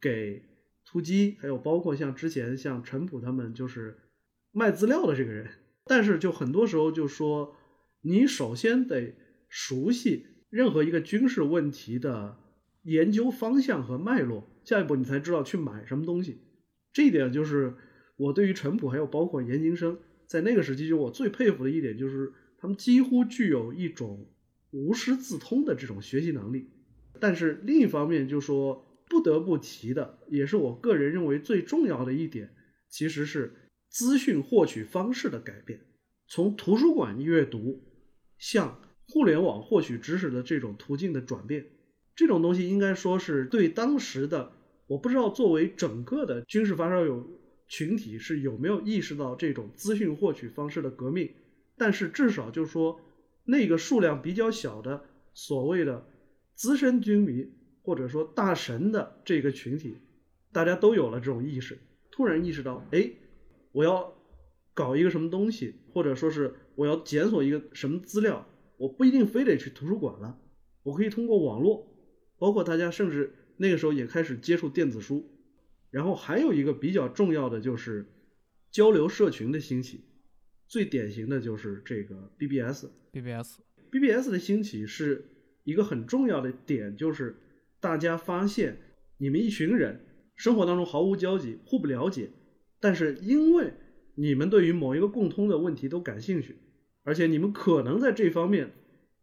[0.02, 0.44] 给
[0.86, 3.98] 突击，还有包括像之前像陈普他们，就是
[4.52, 5.50] 卖资料的这个人。
[5.86, 7.56] 但是就很多时候就说，
[8.02, 9.16] 你首先得
[9.50, 12.38] 熟悉任何一个军事问题的
[12.84, 16.40] 研究方向和脉络，下一步你才知道去买什么东西。
[16.92, 17.76] 这一点就是
[18.16, 22.32] 我对于陈普还有包括严金生在那个时期，就我最佩服的一点，就是
[22.64, 24.26] 他们几乎具有一种
[24.72, 26.70] 无师自通的这种学习能力。
[27.20, 32.56] 但是另一方面，就说不得不提的，也是我个人认为最重要的一点，
[32.88, 33.54] 其实是
[33.90, 35.82] 资讯获取方式的改变，
[36.26, 37.84] 从图书馆阅读
[38.38, 41.66] 向互联网获取知识的这种途径的转变，
[42.16, 44.54] 这种东西应该说是对当时的，
[44.88, 47.30] 我不知道作为整个的军事发烧友
[47.68, 51.30] 群体是有没有意识到这种资讯获取方式的革命，
[51.78, 53.00] 但是至少就是说
[53.46, 56.08] 那个数量比较小的所谓的。
[56.56, 59.98] 资深军迷或者说大神的这个群体，
[60.52, 61.80] 大家都有了这种意识，
[62.12, 63.12] 突然意识到，哎，
[63.72, 64.14] 我要
[64.76, 70.40] 搞一个什么东西，或者说是我要检索一个什么资料，我不一定非得去图书馆了，
[70.84, 71.88] 我可以通过网络，
[72.38, 75.28] 包括大家甚至那个时候也开始接触电子书，
[75.90, 78.06] 然后还有一个比较重要的就是
[78.70, 80.02] 交流社群的兴起，
[80.74, 85.30] 最典型的就是这个 BBS，BBS，BBS 的兴起是。
[85.66, 87.38] 一个很重要的点就是，
[87.80, 88.80] 大家发现
[89.18, 90.02] 你们一群人
[90.36, 92.32] 生活当中毫无交集、互不了解，
[92.82, 93.72] 但是因为
[94.16, 96.58] 你们对于某一个共通的问题都感兴趣，
[97.04, 98.74] 而且你们可能在这方面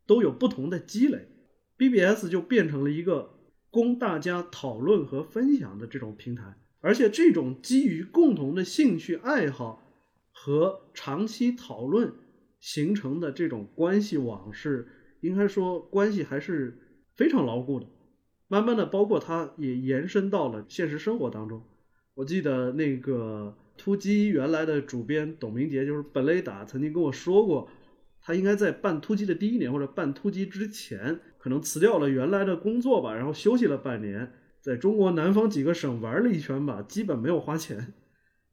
[0.06, 1.28] 都有不同的积累
[1.76, 3.34] ，BBS 就变成了一个
[3.68, 9.89] 供大家讨论和分享的这种平台，而且这种基于共同的兴趣爱好
[10.42, 12.12] 和长期讨论
[12.58, 14.88] 形成的这种关系网是。
[15.22, 16.78] 应该说关系还是
[17.14, 17.84] 非常牢固的，
[18.48, 21.62] 慢慢的，包括它也延伸到了现实生活当中。
[22.14, 27.68] 我记得那个突击原来的主编董明杰，就是本雷达，曾经跟我说过，
[28.22, 37.92] 他应该在办突击的第一年或者办突击之前，可能辞掉了原来的工作吧，然后休息了半年，在中国南方几个省玩了一圈吧，基本没有花钱，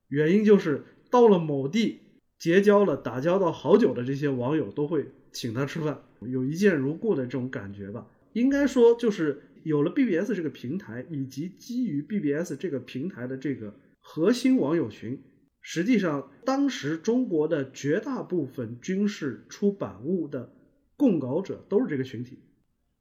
[0.09, 1.99] 原因就是到了某地
[2.37, 6.01] 结交了打交道好久的这些网友都会请他吃饭。
[6.21, 15.21] 有一见如故的这种感觉吧，应该说就是有了 BBS 这个平台，以及基于 BBS 这个平台的这个核心网友群，
[15.61, 20.51] 实际上当时中国的绝大部分军事出版物的
[20.95, 22.39] 供稿者都是这个群体，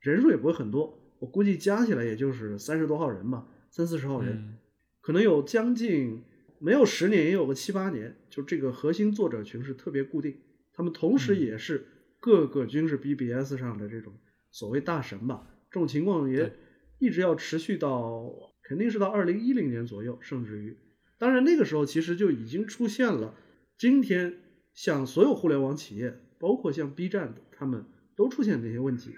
[0.01, 4.59] 人数也不会很多，我估计加起来也就是三十多号人吧，三四十号人，
[5.01, 6.23] 可能有将近
[6.59, 10.37] 没有十年也有个七八年，就这个核心作者群是特别固定，
[10.73, 11.87] 他们同时也是。
[12.19, 14.13] 各个军事 BBS 上的这种
[14.51, 16.53] 所谓大神吧，这种情况也
[16.99, 20.77] 一直要持续到，肯定是到二零一零年左右，甚至于，
[21.19, 23.37] 当然那个时候其实就已经出现了。
[23.79, 24.41] 今天
[24.75, 27.85] 像所有互联网企业，包括像 B 站，他们
[28.17, 29.15] 都出现这些问题。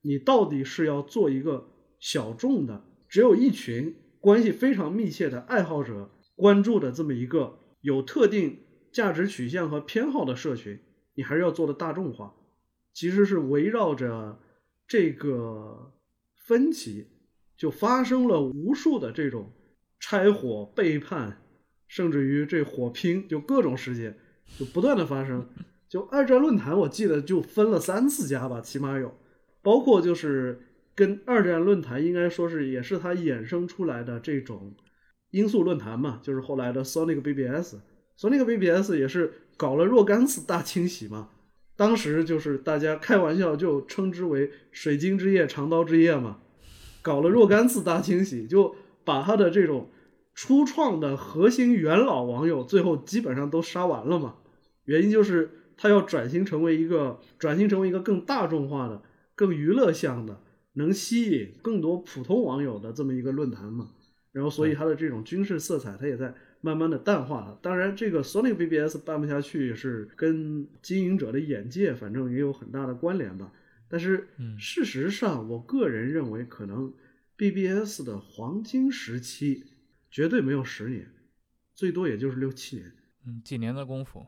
[0.00, 1.70] 你到底是要做一个
[2.00, 8.60] 小众的，只有一群关系非常密切的爱好者关注的这么一个有特定
[8.92, 10.78] 价值取向和偏好的社群，
[11.14, 12.32] 你还是要做的大众化。
[12.94, 14.40] 其实是围绕着
[14.86, 15.92] 这个
[16.46, 17.08] 分歧，
[17.56, 19.52] 就发生了无数的这种
[19.98, 21.42] 拆伙、背叛，
[21.88, 24.16] 甚至于这火拼，就各种事件
[24.56, 25.48] 就不断的发生。
[25.88, 29.12] 就二战论坛，我记得就分了三四家吧，起码有，
[29.60, 30.60] 包括就是
[30.94, 34.74] 跟二战论坛应该说是也是它衍生出来的这种
[35.30, 41.28] 音速论坛嘛，就是后来的 Sonic BBS，Sonic BBS 也是搞了若干次大清洗嘛。
[41.76, 46.38] 当时就是大家开玩笑就称之为“水晶之夜”“长刀之夜”嘛，
[47.02, 48.74] 搞了若干次大清洗，就
[49.04, 49.88] 把他的这种
[50.34, 54.36] 初创的核心元老网友最后基本上都杀完了嘛。
[54.86, 59.02] 原因就是他要转型成为一个转型成为一个更大众化的、
[59.36, 60.40] 更娱乐向的，
[60.72, 63.90] 能吸引更多普通网友的这么一个论坛嘛。
[64.32, 67.58] 然后，所以它的这种军事色彩，它也在慢慢的淡化了。
[67.62, 73.52] 当然，这个 Sony BBS 办不下去，是跟经营者的眼界，反正也有很大的关联吧。
[73.88, 76.92] 但是，事实上，我个人认为，可能
[77.36, 79.64] BBS 的黄金时期
[80.10, 81.10] 绝对没有十年，
[81.74, 82.92] 最多也就是六七年。
[83.26, 84.26] 嗯，几年的功夫。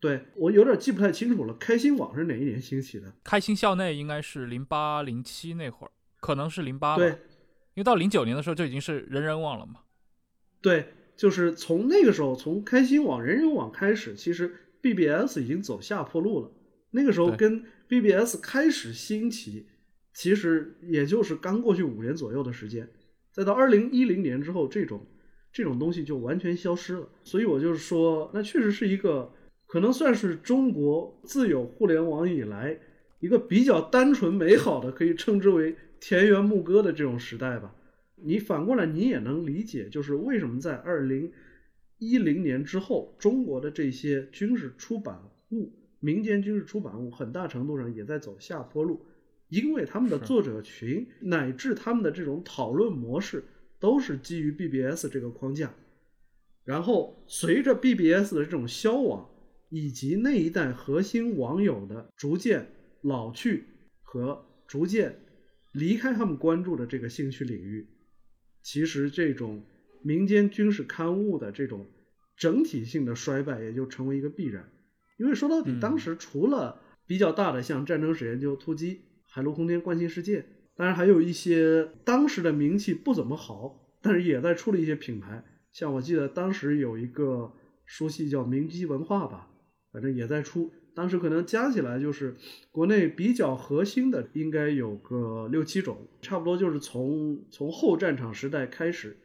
[0.00, 1.54] 对我有点记不太清楚了。
[1.54, 3.10] 开心网是哪一年兴起的？
[3.24, 5.90] 开心校内应该是零八零七那会儿，
[6.20, 6.96] 可能是零八。
[6.96, 7.18] 对，
[7.74, 9.80] 因为到零九年的时候就已经是人人网了嘛。
[10.60, 16.50] 对，就是从那个时候，从开心网、人人网开始，其实 BBS 已经走下坡路了。
[16.90, 19.66] 那个时候跟 BBS 开始兴起，
[20.12, 22.88] 其实也就是刚过去五年左右的时间。
[23.32, 25.06] 再到二零一零年之后，这种
[25.52, 27.08] 这种东西就完全消失了。
[27.24, 29.32] 所以我就是说，那确实是一个。
[29.66, 32.78] 可能算是中国自有互联网以来
[33.18, 35.74] 一个比较单纯美好的，可以称之为
[36.06, 37.74] 田园牧歌的这种时代吧。
[38.16, 41.32] 你反过来，你也能理解，就是为什么在二零
[41.96, 45.18] 一零年之后，中国的这些军事出版
[45.52, 49.06] 物、民间军事出版物，很大程度上也在走下坡路，
[49.48, 53.42] 因为他们的作者群乃至他们的这种讨论模式，
[53.80, 55.74] 都是基于 BBS 这个框架。
[56.64, 59.26] 然后随着 BBS 的这种消亡，
[59.70, 62.66] 以及那一代核心网友的逐渐
[63.00, 63.64] 老去
[64.02, 65.23] 和逐渐
[65.74, 67.86] 离开他们关注的这个兴趣领域，
[68.62, 69.62] 其实这种
[70.02, 71.86] 民间军事刊物的这种
[72.36, 74.70] 整体性的衰败也就成为一个必然。
[75.18, 78.94] 因为说到底，当时除了比较大的像《战争史研究》《突击》
[79.26, 80.40] 《海陆空间关心世界》，
[80.74, 85.44] 当然还有一些当时的名气不怎么好，但是也在出了一些品牌。
[85.72, 87.52] 像我记得当时有一个
[87.84, 89.50] 书系叫明基文化吧。
[89.92, 92.36] 反正也在出，当时可能加起来就是
[92.70, 99.16] 国内比较核心的，应该有个六七种，差不多就是从从后战场时代开始，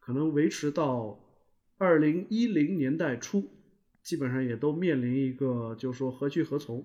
[0.00, 1.20] 可能维持到
[1.76, 3.44] 二零一零年代初，
[4.02, 6.82] 基本上也都面临一个，就是说何去何从。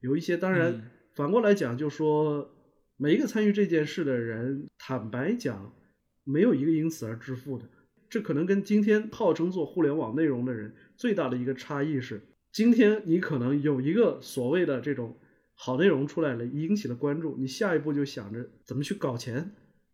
[0.00, 2.54] 有一些当然反过来讲，就说
[2.98, 5.72] 每一个参与这件事的人，坦白讲，
[6.22, 7.64] 没有一个因此而致富的。
[8.10, 12.20] 这可能跟今天号称做互联网内容的人最大的一个差异是。
[12.56, 15.14] 今天你可能有一个所谓的这种
[15.52, 19.50] 好内容出来了，引起了关注，你下一步就想着怎么去搞钱，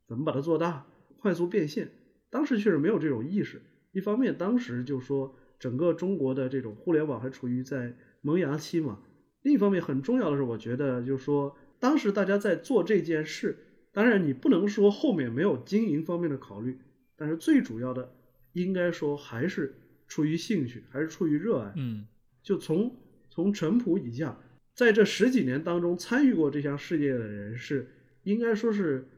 [0.07, 0.87] 怎么把它做大，
[1.19, 1.91] 快速变现。
[2.31, 3.61] 当时确实没有这种意识。
[3.91, 9.03] 一方面，当时就说整个中国的这种互联网还处于在萌芽期嘛；
[9.43, 13.59] 另一方面，很重要的是，我觉得就是说当时大家在做这件事，
[13.91, 16.79] 当然你不能说后面没有经营方面的考虑，
[17.17, 18.15] 但是最主要的
[18.53, 19.75] 应该说还是
[20.07, 21.73] 出于兴趣，还是出于热爱。
[21.75, 22.07] 嗯。
[22.43, 22.97] 就从
[23.31, 24.37] 从陈朴以下，
[24.75, 27.89] 在这十几年当中参与过这项事业的人是，
[28.25, 29.09] 应该说是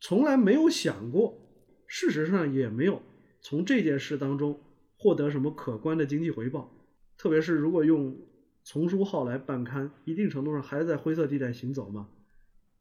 [0.00, 1.38] 从来没有想过，
[1.86, 3.00] 事实上也没有
[3.40, 4.60] 从这件事当中
[4.96, 6.76] 获得什么可观的经济回报。
[7.16, 8.18] 特别是如果用
[8.64, 12.08] 丛书号来办刊，一定程度上还在灰色地带行走嘛。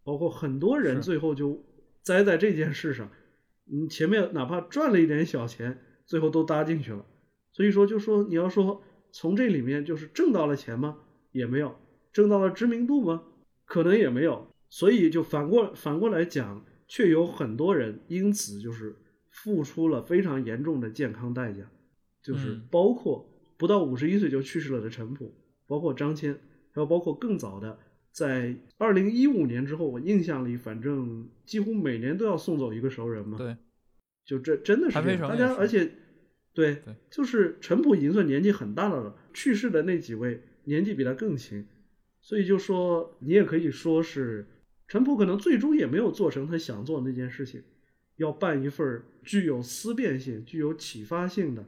[0.03, 1.63] 包括很多人最后就
[2.01, 3.11] 栽在这件事上，
[3.65, 7.05] 你前面哪怕赚了一点小钱，最后都搭进去了。
[7.51, 8.83] 所以说，就说你要说。
[9.11, 10.99] 从这里面就是挣到了钱吗？
[11.31, 11.75] 也没有，
[12.11, 13.23] 挣到了知名度吗？
[13.65, 14.47] 可能也没有。
[14.69, 18.95] 所以就反过反过来讲，却有很多人因此就是
[19.29, 21.63] 付出了非常严重的健康代价，
[22.21, 25.33] 就是包括不到五十一岁就去世了的陈普，
[25.67, 26.33] 包括张骞，
[26.71, 27.77] 还有包括更早的，
[28.11, 33.37] 在二零一五年之后，我印象里反正几乎每年都要送走一个熟人嘛。
[33.37, 33.55] 对，
[34.25, 35.91] 就这真的是这样，大家而且。
[36.53, 41.65] 对，就是陈普已经算年纪很大的了，去世的那几位年纪比他更轻，
[42.19, 44.45] 所以就说你也可以说是
[44.87, 47.63] 陈普可能最终也没有做成他想做的那件事情，
[48.17, 51.65] 要办一份具有思辨性、具有启发性的，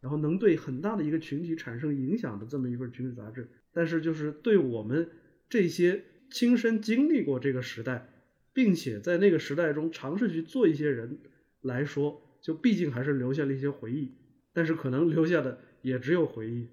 [0.00, 3.48] 然后能对很大的一个群体产生影响的这么一份群体杂志。
[3.72, 5.08] 但是就是对我们
[5.48, 8.08] 这些亲身经历过这个时代，
[8.52, 11.18] 并且在那个时代中尝试去做一些人
[11.62, 14.12] 来说，就毕竟还是留下了一些回忆。
[14.54, 16.70] 但是可能留下的也只有回忆。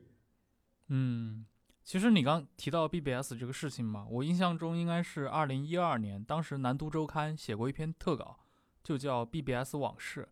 [0.87, 1.45] 嗯，
[1.83, 8.39] 其实你刚提到 BBS 这个事情嘛，我印象中应该是二零一二年，当时南都周刊写过一篇特稿，
[8.83, 10.29] 就叫 BBS 往事。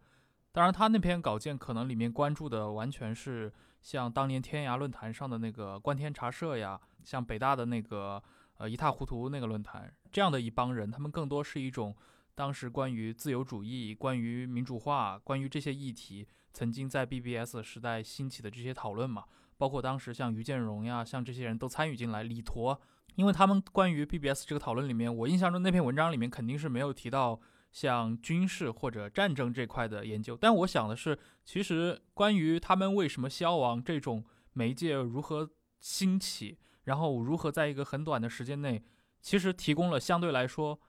[0.51, 8.23] 当然，他那篇稿件可能里面关注的完全是像当年天涯论坛上的那个观天茶社呀，像北大的那个
[8.57, 11.95] 呃一塌糊涂那个论坛这样的一帮人，他们更多是一种。
[12.35, 19.23] 当时关于自由主义、关于民主化、关于这些议题，曾经在 BBS 时代兴起的这些讨论嘛，
[19.57, 22.79] 包括当时像于建荣呀，像这些人都参与进来，李陀，
[23.15, 27.39] 因为他们关于 BBS 这个讨论里面，我印象中那篇文章里面肯定是没有提到
[27.71, 34.23] 像军事或者战争这块的研究，但我想的是，其实关于他们为什么消亡这种
[34.53, 38.83] 媒介如何兴起，然后如何在一个很短的时间内，
[39.21, 40.79] 其实提供了相对来说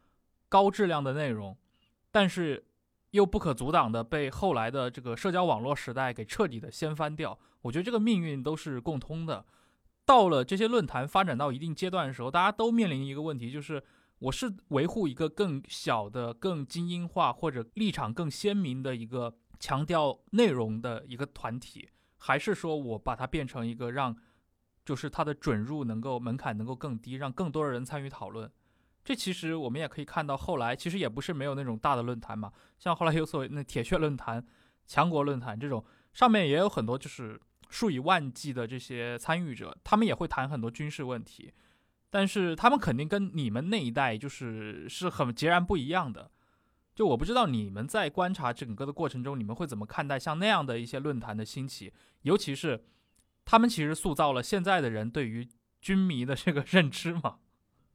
[0.48, 1.56] 高质量的内容，
[2.10, 2.64] 但是
[3.10, 7.38] 又不可阻挡的被后来的这个社交网络时代给彻底的掀翻掉。
[7.62, 9.44] 我觉得这个命运都是共通的。
[10.06, 13.82] 到了这些论坛发展到一定阶段的时候，大家都面临一个问题，就是
[14.18, 24.16] 我是维护一个更小的、更精英化或者立场更鲜明的一个强调内容的一个团体，还是说我把它变成一个让，
[24.84, 28.50] 就是它的准入能够门槛能够更低，让更多的人参与讨论。
[29.02, 34.44] 这其实我们也可以看到，后来其实也不是没有那种大的论坛嘛，像后来有所谓那铁血论坛、
[34.86, 37.40] 强国论坛这种，上面也有很多就是
[37.70, 41.52] 数以万计的这些参与者，他们也会谈很多军事问题，
[42.10, 46.30] 但是他们肯定跟你们那一代就是是很截然不一样的。
[46.94, 51.90] 就我不知道你们在观察整个的过程中，你们会怎么看待像那样的一些论坛的兴起，
[52.22, 52.84] 尤其是
[53.46, 55.48] 他们其实塑造了现在的人对于
[55.80, 57.38] 军迷的这个认知嘛。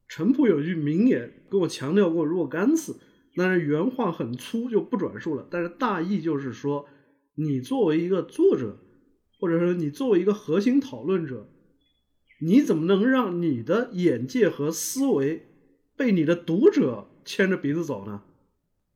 [0.07, 2.99] 陈普有句名言跟我强调过若干次，
[3.35, 5.47] 但是原话很粗，就不转述了。
[5.49, 6.87] 但是大意就是说，
[7.35, 8.77] 你作为一个作者，
[9.39, 11.49] 或者说你作为一个核心讨论者，
[12.41, 15.47] 你怎么能让你的眼界和思维
[15.97, 18.23] 被你的读者牵着鼻子走呢？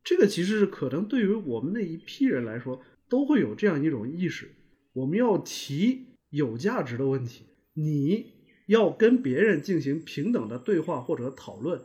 [0.04, 4.50] 这个其实是可能对于我们那一批人来说，都会有这样一种意识：
[4.94, 8.26] 我们要提有价值的问题，你
[8.70, 11.82] 要跟别人进行平等的对话或者讨论。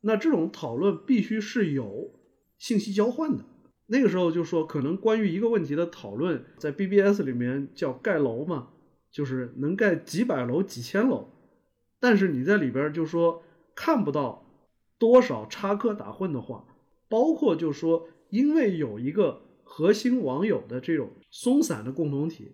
[0.00, 2.18] 那这种讨论必须是有
[2.56, 3.44] 信息交换的。
[3.88, 8.70] 那个时候就说，可能关于一个问题的讨论，在 BBS 里面叫盖楼嘛，
[9.10, 11.28] 就是能盖几百楼、几千楼，
[12.00, 13.42] 但是你在里边就说
[13.74, 14.46] 看不到
[14.98, 16.64] 多少插科打诨的话，
[17.10, 22.52] 包括就说因为有一个核心网友的这种松散的共同体，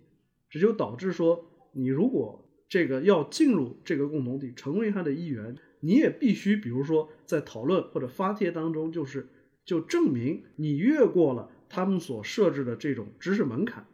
[0.48, 9.28] 这就导致说你如果这个要进入这个共同体，成为他的一员，你也必须比如说在讨论或者发帖当中，就是
[9.64, 13.86] 就证明你越过了他们所设置的这种知识门槛。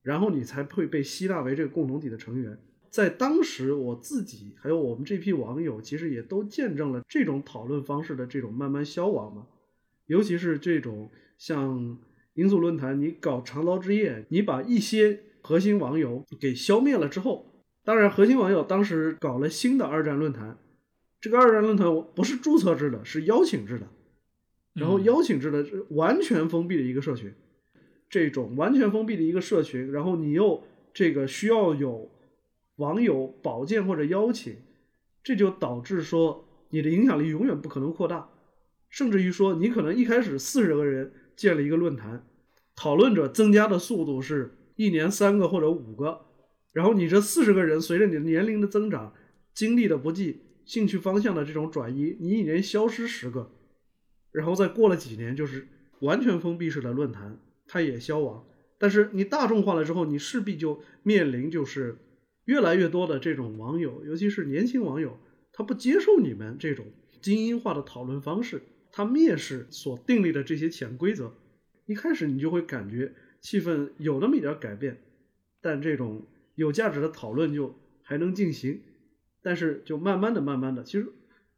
[0.00, 2.56] 然后你才会被吸纳为这个共同体的成员。
[2.88, 9.46] 在当时，我自己还有我们这批网友，其实也都见证了这种讨论方式的这种慢慢消亡嘛。
[10.06, 11.98] 尤其是这种像
[12.34, 17.53] 罂粟论坛，你搞长刀之夜，你把一些核心网友给消灭了之后，
[17.84, 20.58] 当然核心网友当时搞了新的二战论坛，
[21.20, 23.86] 这个二战论坛不是注册制的，是邀请制的，
[24.72, 27.32] 然后邀请制的是完全封闭的一个社群。
[28.08, 30.62] 这种完全封闭的一个社群，然后你又
[30.92, 32.10] 这个需要有
[32.76, 34.56] 网友保荐或者邀请，
[35.22, 38.28] 这就导致说你的影响力永远不可能扩大，
[38.88, 42.24] 甚至于说你可能一开始四十个人建了一个论坛，
[42.76, 46.26] 讨论者增加的速度是一年三个或者五个，
[46.74, 49.14] 然后你这四十个人随着你年龄的增长、
[49.54, 53.50] 经历的不济、兴趣方向的这种转移，你一年消失十个，
[54.32, 55.66] 然后再过了几年就是
[56.00, 57.38] 完全封闭式的论坛。
[57.66, 58.44] 它也消亡，
[58.76, 61.96] 但是你大众化了之后，你势必就面临就是
[62.44, 65.18] 越来越多的这种网友，尤其是年轻网友，
[65.50, 66.84] 他不接受你们这种
[67.22, 68.60] 精英化的讨论方式，
[68.92, 71.32] 他蔑视所订立的这些潜规则。
[71.86, 75.00] 一开始你就会感觉气氛有那么一点改变，
[75.62, 78.80] 但这种有价值的讨论就还能进行，
[79.42, 81.06] 但是就慢慢的、慢慢的，其实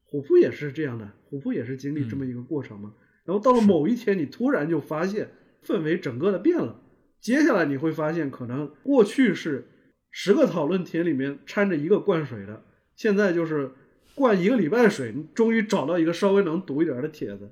[0.04, 2.94] 虎扑也是这样的，虎扑也是经历这么一个过程嘛。
[3.24, 5.30] 然后到了某一天，你突然就发现。
[5.64, 6.80] 氛围整个的变了，
[7.20, 9.66] 接下来你会发现，可能过去是
[10.12, 13.72] 十个讨论帖里面掺着一个灌水的，现在就是
[14.14, 17.50] 灌一个礼拜水，终于找到一个稍微能读一点的帖子，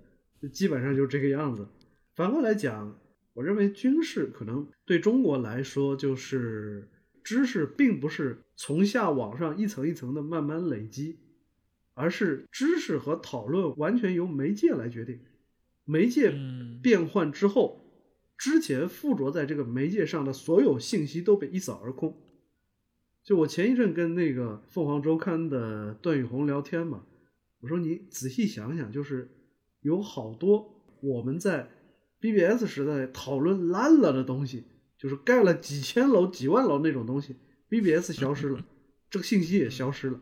[0.53, 1.67] 基本上就这个样子。
[2.15, 2.97] 反过来讲，
[3.33, 6.89] 我认为军事可能对中国来说，就是
[7.25, 11.19] 知识并不是从下往上一层一层的慢慢累积，
[11.95, 15.19] 而是知识和讨论完全由媒介来决定，
[15.85, 16.33] 媒介
[16.81, 17.81] 变换之后。
[18.37, 22.21] 之前附着在这个媒介上的所有信息都被一扫而空。
[23.23, 27.07] 就我前一阵跟那个凤凰周刊的段宇红聊天嘛，
[27.61, 29.31] 我说你仔细想想，就是
[29.83, 31.71] 有好多我们在
[32.21, 34.65] BBS 时代讨论烂了的东西，
[35.05, 37.37] 就是盖了几千楼、几万楼那种东西
[37.69, 38.65] ，BBS 消失了，
[39.11, 40.19] 这个信息也消失了。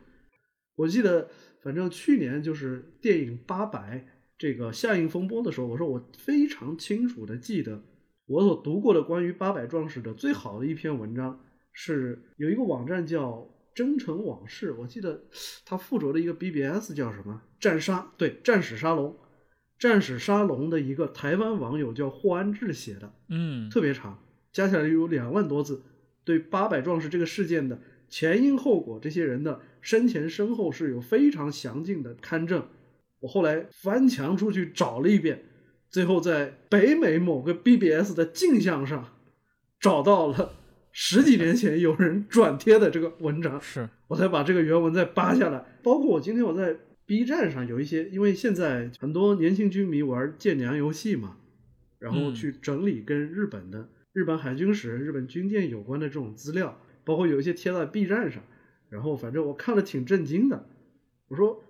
[0.75, 1.31] 我记得，
[1.63, 4.05] 反正去年就是电影《八佰》
[4.37, 7.81] 这个下映风波的时候，我说我非常清楚的记得
[8.27, 11.41] 我所读过的关于八百壮士的最好的一篇文章
[11.73, 15.23] 是有一个网站叫征程往事，我记得
[15.65, 17.41] 它附着的一个 BBS 叫什么？
[17.61, 19.17] 战沙，对，战史沙龙，
[19.79, 24.19] 战史沙龙的一个台湾网友叫霍安志写的，嗯，特别长，
[24.53, 25.83] 加起来有两万多字，
[26.25, 32.67] 对八百壮士这个事件的前因后果，这些人的生前身后是有非常详尽的勘证。
[33.21, 35.43] 我后来翻墙出去找了一遍，
[35.89, 39.09] 最后在北美某个 BBS 的镜像上
[39.81, 40.55] 找到了
[40.91, 45.65] 十几年前有人转贴的这个文章，是，我才把这个原文再扒下来。
[45.83, 46.77] 包括我今天我在
[47.07, 51.37] B 站上有一些，因为现在很多年轻军迷玩舰娘游戏嘛，
[51.99, 58.43] 然后嗯去整理跟日本的、日本海军史、日本军舰有关的这种资料，包括有一些贴在 B 站上，
[58.91, 60.69] 然后反正我看了挺震惊的。
[61.29, 61.65] 我说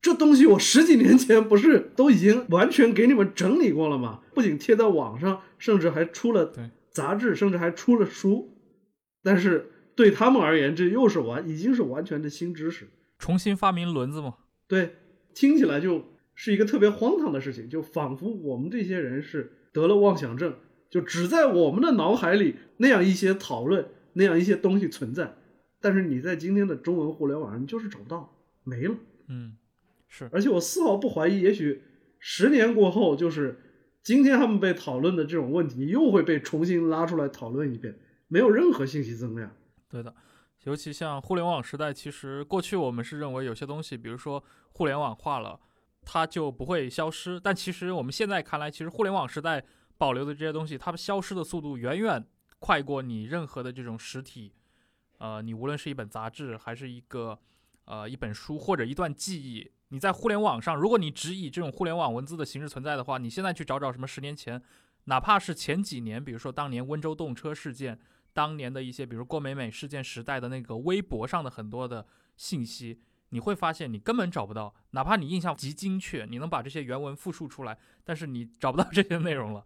[0.00, 4.22] 这东西我十几年前不是都已经完全给你们整理过了吗？
[4.34, 6.52] 不仅贴在网上，甚至还出了
[6.90, 8.56] 杂志，甚至还出了书。
[9.22, 12.88] 但是对他们而言，这又是完已经是完全的新知识。
[13.18, 14.36] 重新发明轮子嘛。
[14.66, 14.96] 对，
[15.34, 20.56] 听起来就是一个特别荒唐的事情，就仿佛我们这些人是得了妄想症，
[20.92, 25.34] 就只在我们的脑海里那样一些讨论，那样一些东西存在，
[25.80, 28.94] 但是你在今天的中文互联网上，你就是找不到，没了。
[29.28, 29.56] 嗯，
[30.06, 31.82] 是，而且我丝毫不怀疑，也许
[32.18, 33.58] 十年过后，就是
[34.02, 39.50] 今天他们被讨论的这种问题，又会被重新拉出来讨论一遍，没有任何信息增量。
[39.88, 40.14] 对的。
[40.64, 45.58] 尤其像互联网时代，其实过去我们是认为有些东西，比如说互联网化了，
[46.04, 47.40] 它就不会消失。
[47.40, 49.64] 但其实我们现在看来，其实互联网时代
[50.02, 52.26] 保留的这些东西，它们消失的速度远远
[52.58, 54.52] 快过你任何的这种实体。
[55.18, 57.38] 呃，你无论是一本杂志，还是一个
[57.84, 64.60] 呃一本书，或者一段记忆，你在互联网上，如果你只以这种互联网文字的形式存在的话，你现在去找找什么十年前，
[65.04, 68.00] 哪怕是前几年，比如说当年温州动车事件。
[68.34, 72.98] 当年的一些，比如郭美美事件时代的那个微博上的很多的信息，
[73.28, 79.62] 你会发现你根本找不到，哪怕你印象极精确，你能把这些原文复述出来，但是你找不到这些内容了。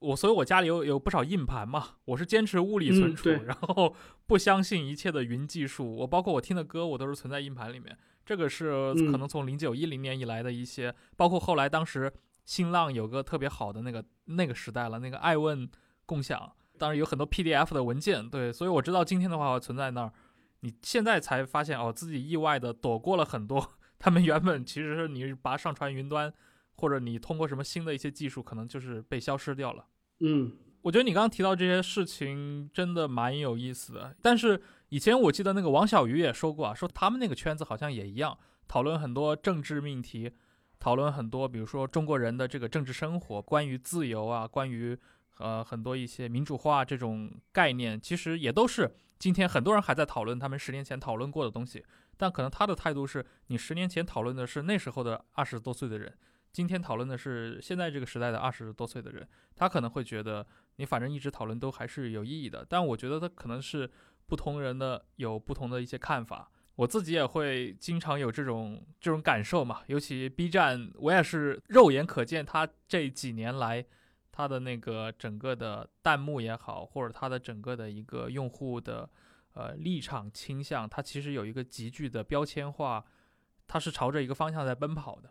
[0.00, 3.94] 我所以，我家里有有不少硬盘嘛，我是坚持物理存储，嗯然后
[4.26, 5.96] 不相信一切的云技术。
[5.96, 7.96] 我包括我听的歌，我都是存在硬盘里面。
[8.24, 12.12] 这个是嗯可能从零九一零年以来的一些，包括后来当时
[12.44, 15.68] 新浪有个特别好的那个那个时代了，那个爱问
[16.06, 16.52] 共享。
[16.78, 20.12] 当然有很多 PDF 的文件，对，所以我知道今天的话我存在那儿。
[20.60, 23.64] 你现在才发现哦，自己意外的躲过了很多，
[23.98, 26.32] 他们原本其实是你把它上传云端，
[26.78, 29.84] 或者你通过什么新的一些技术，可能就是被消失掉了。
[30.20, 30.52] 嗯
[30.82, 40.30] 我觉得你刚刚提到这些事情真的蛮有意思的，但是以前我记得那个王小鱼也说过啊，说他们那个圈子好像也一样，讨论很多政治命题，
[40.78, 44.96] 讨论很多比如说中国人的这个政治生活，关于自由啊，关于
[45.38, 51.84] 呃很多一些民主化这种概念，其实也都是今天很多人还在讨论他们十年前讨论过的东西，
[52.16, 56.16] 但可能他的态度是你十年前讨论的是那时候的二十多岁的人，
[56.58, 60.44] 今天讨论的是现在这个时代的二十多岁的人，他可能会觉得
[60.74, 63.88] 你反正一直讨论都还是有意义的，但我觉得他可能是
[64.26, 66.50] 不同人的有不同的一些看法。
[66.74, 73.86] 我自己也会经常有这种这种感受嘛，尤其 B 站，我也是肉眼可见，它这几年来，
[74.32, 79.08] 它的那个整个的弹幕也好，或者它的整个的一个用户的
[79.52, 83.04] 呃立场倾向，它其实有一个急剧的标签化，
[83.68, 85.30] 它是朝着一个方向在奔跑的。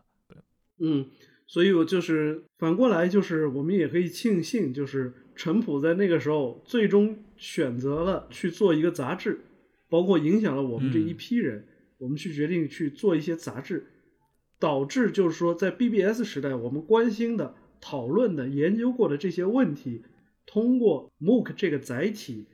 [0.80, 1.08] 嗯，
[1.48, 9.42] 所以我就是反过来，就是我们也可以庆幸，就是陈普在那个时候最终选择了去做一个杂志，
[9.90, 11.66] 包括影响了我们这一批人，
[11.98, 13.88] 我们去决定去做一些杂志，
[14.60, 20.04] 导致就是说在 BBS 时代，我们关心的、讨论的、研究过的这些问题，
[20.46, 22.46] 通过 MOOC 这个载体，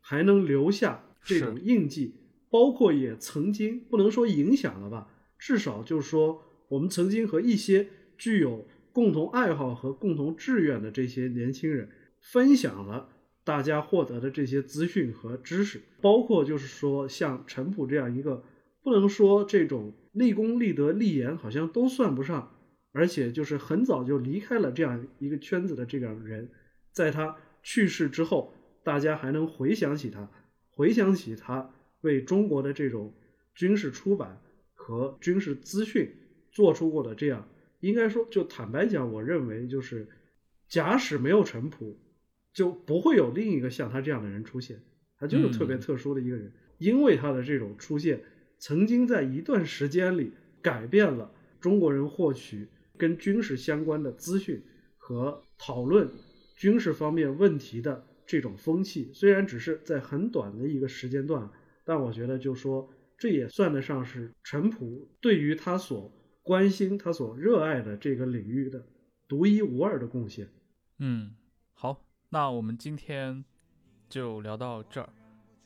[0.00, 2.14] 还能留下这种印记，
[2.50, 5.08] 包括也曾经不能说影响了吧，
[5.38, 6.42] 至少就是说。
[6.72, 13.10] 我们曾经和一些具有共同爱好和共同志愿的这些年轻人分享了
[13.44, 18.42] 大家获得的这些资讯和知识，包括就是说像陈普这样一个
[18.82, 22.56] 不能说这种立功立德立言好像都算不上，
[22.92, 26.48] 而且就是很早就离开了这样一个圈子的这样人，
[26.90, 30.30] 在他去世之后，大家还能回想起他，
[30.70, 33.12] 回想起他为中国的这种
[33.54, 34.40] 军事出版
[34.72, 36.10] 和军事资讯。
[36.52, 37.48] 做出过的这样，
[37.80, 40.06] 应该说，就坦白讲，我认为就是，
[40.68, 41.98] 假使没有陈普，
[42.52, 44.80] 就不会有另一个像他这样的人出现。
[45.18, 48.20] 他就是特别特殊的一个人，嗯、因为他的这种出现，
[48.58, 52.66] 曾经在一段时间里改变了中国人获取
[52.98, 54.60] 跟军事相关的资讯
[54.98, 56.10] 和讨论
[56.56, 59.10] 军事方面问题的这种风气。
[59.14, 61.48] 虽然只是在很短的一个时间段，
[61.84, 66.12] 但我觉得就说这也算得上是陈普对于他所
[66.42, 68.84] 关心、他所热爱的这个领域的
[69.28, 70.48] 独一无二的贡献。
[70.98, 71.34] 嗯，
[71.72, 73.44] 好，那我们今天
[74.08, 75.08] 就聊到这儿，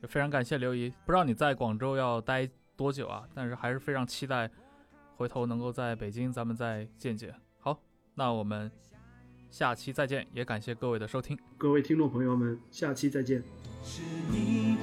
[0.01, 0.91] 就非常感谢刘姨。
[1.05, 3.27] 不知道你在广州要待多久啊？
[3.35, 4.51] 但是还是非常期待
[5.16, 7.35] 回头能够在北京咱们再见见。
[7.59, 7.81] 好，
[8.14, 8.70] 那我们
[9.51, 11.39] 下期再见，也感谢各位的收听。
[11.57, 13.43] 各位听众朋友们，下期再见。
[13.83, 14.77] 是你，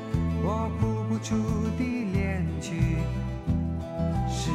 [0.43, 1.35] 我谱不出
[1.77, 1.83] 的
[2.13, 2.73] 恋曲，
[4.27, 4.49] 是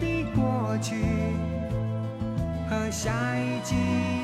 [0.00, 0.96] 的过去
[2.68, 4.21] 和下一季。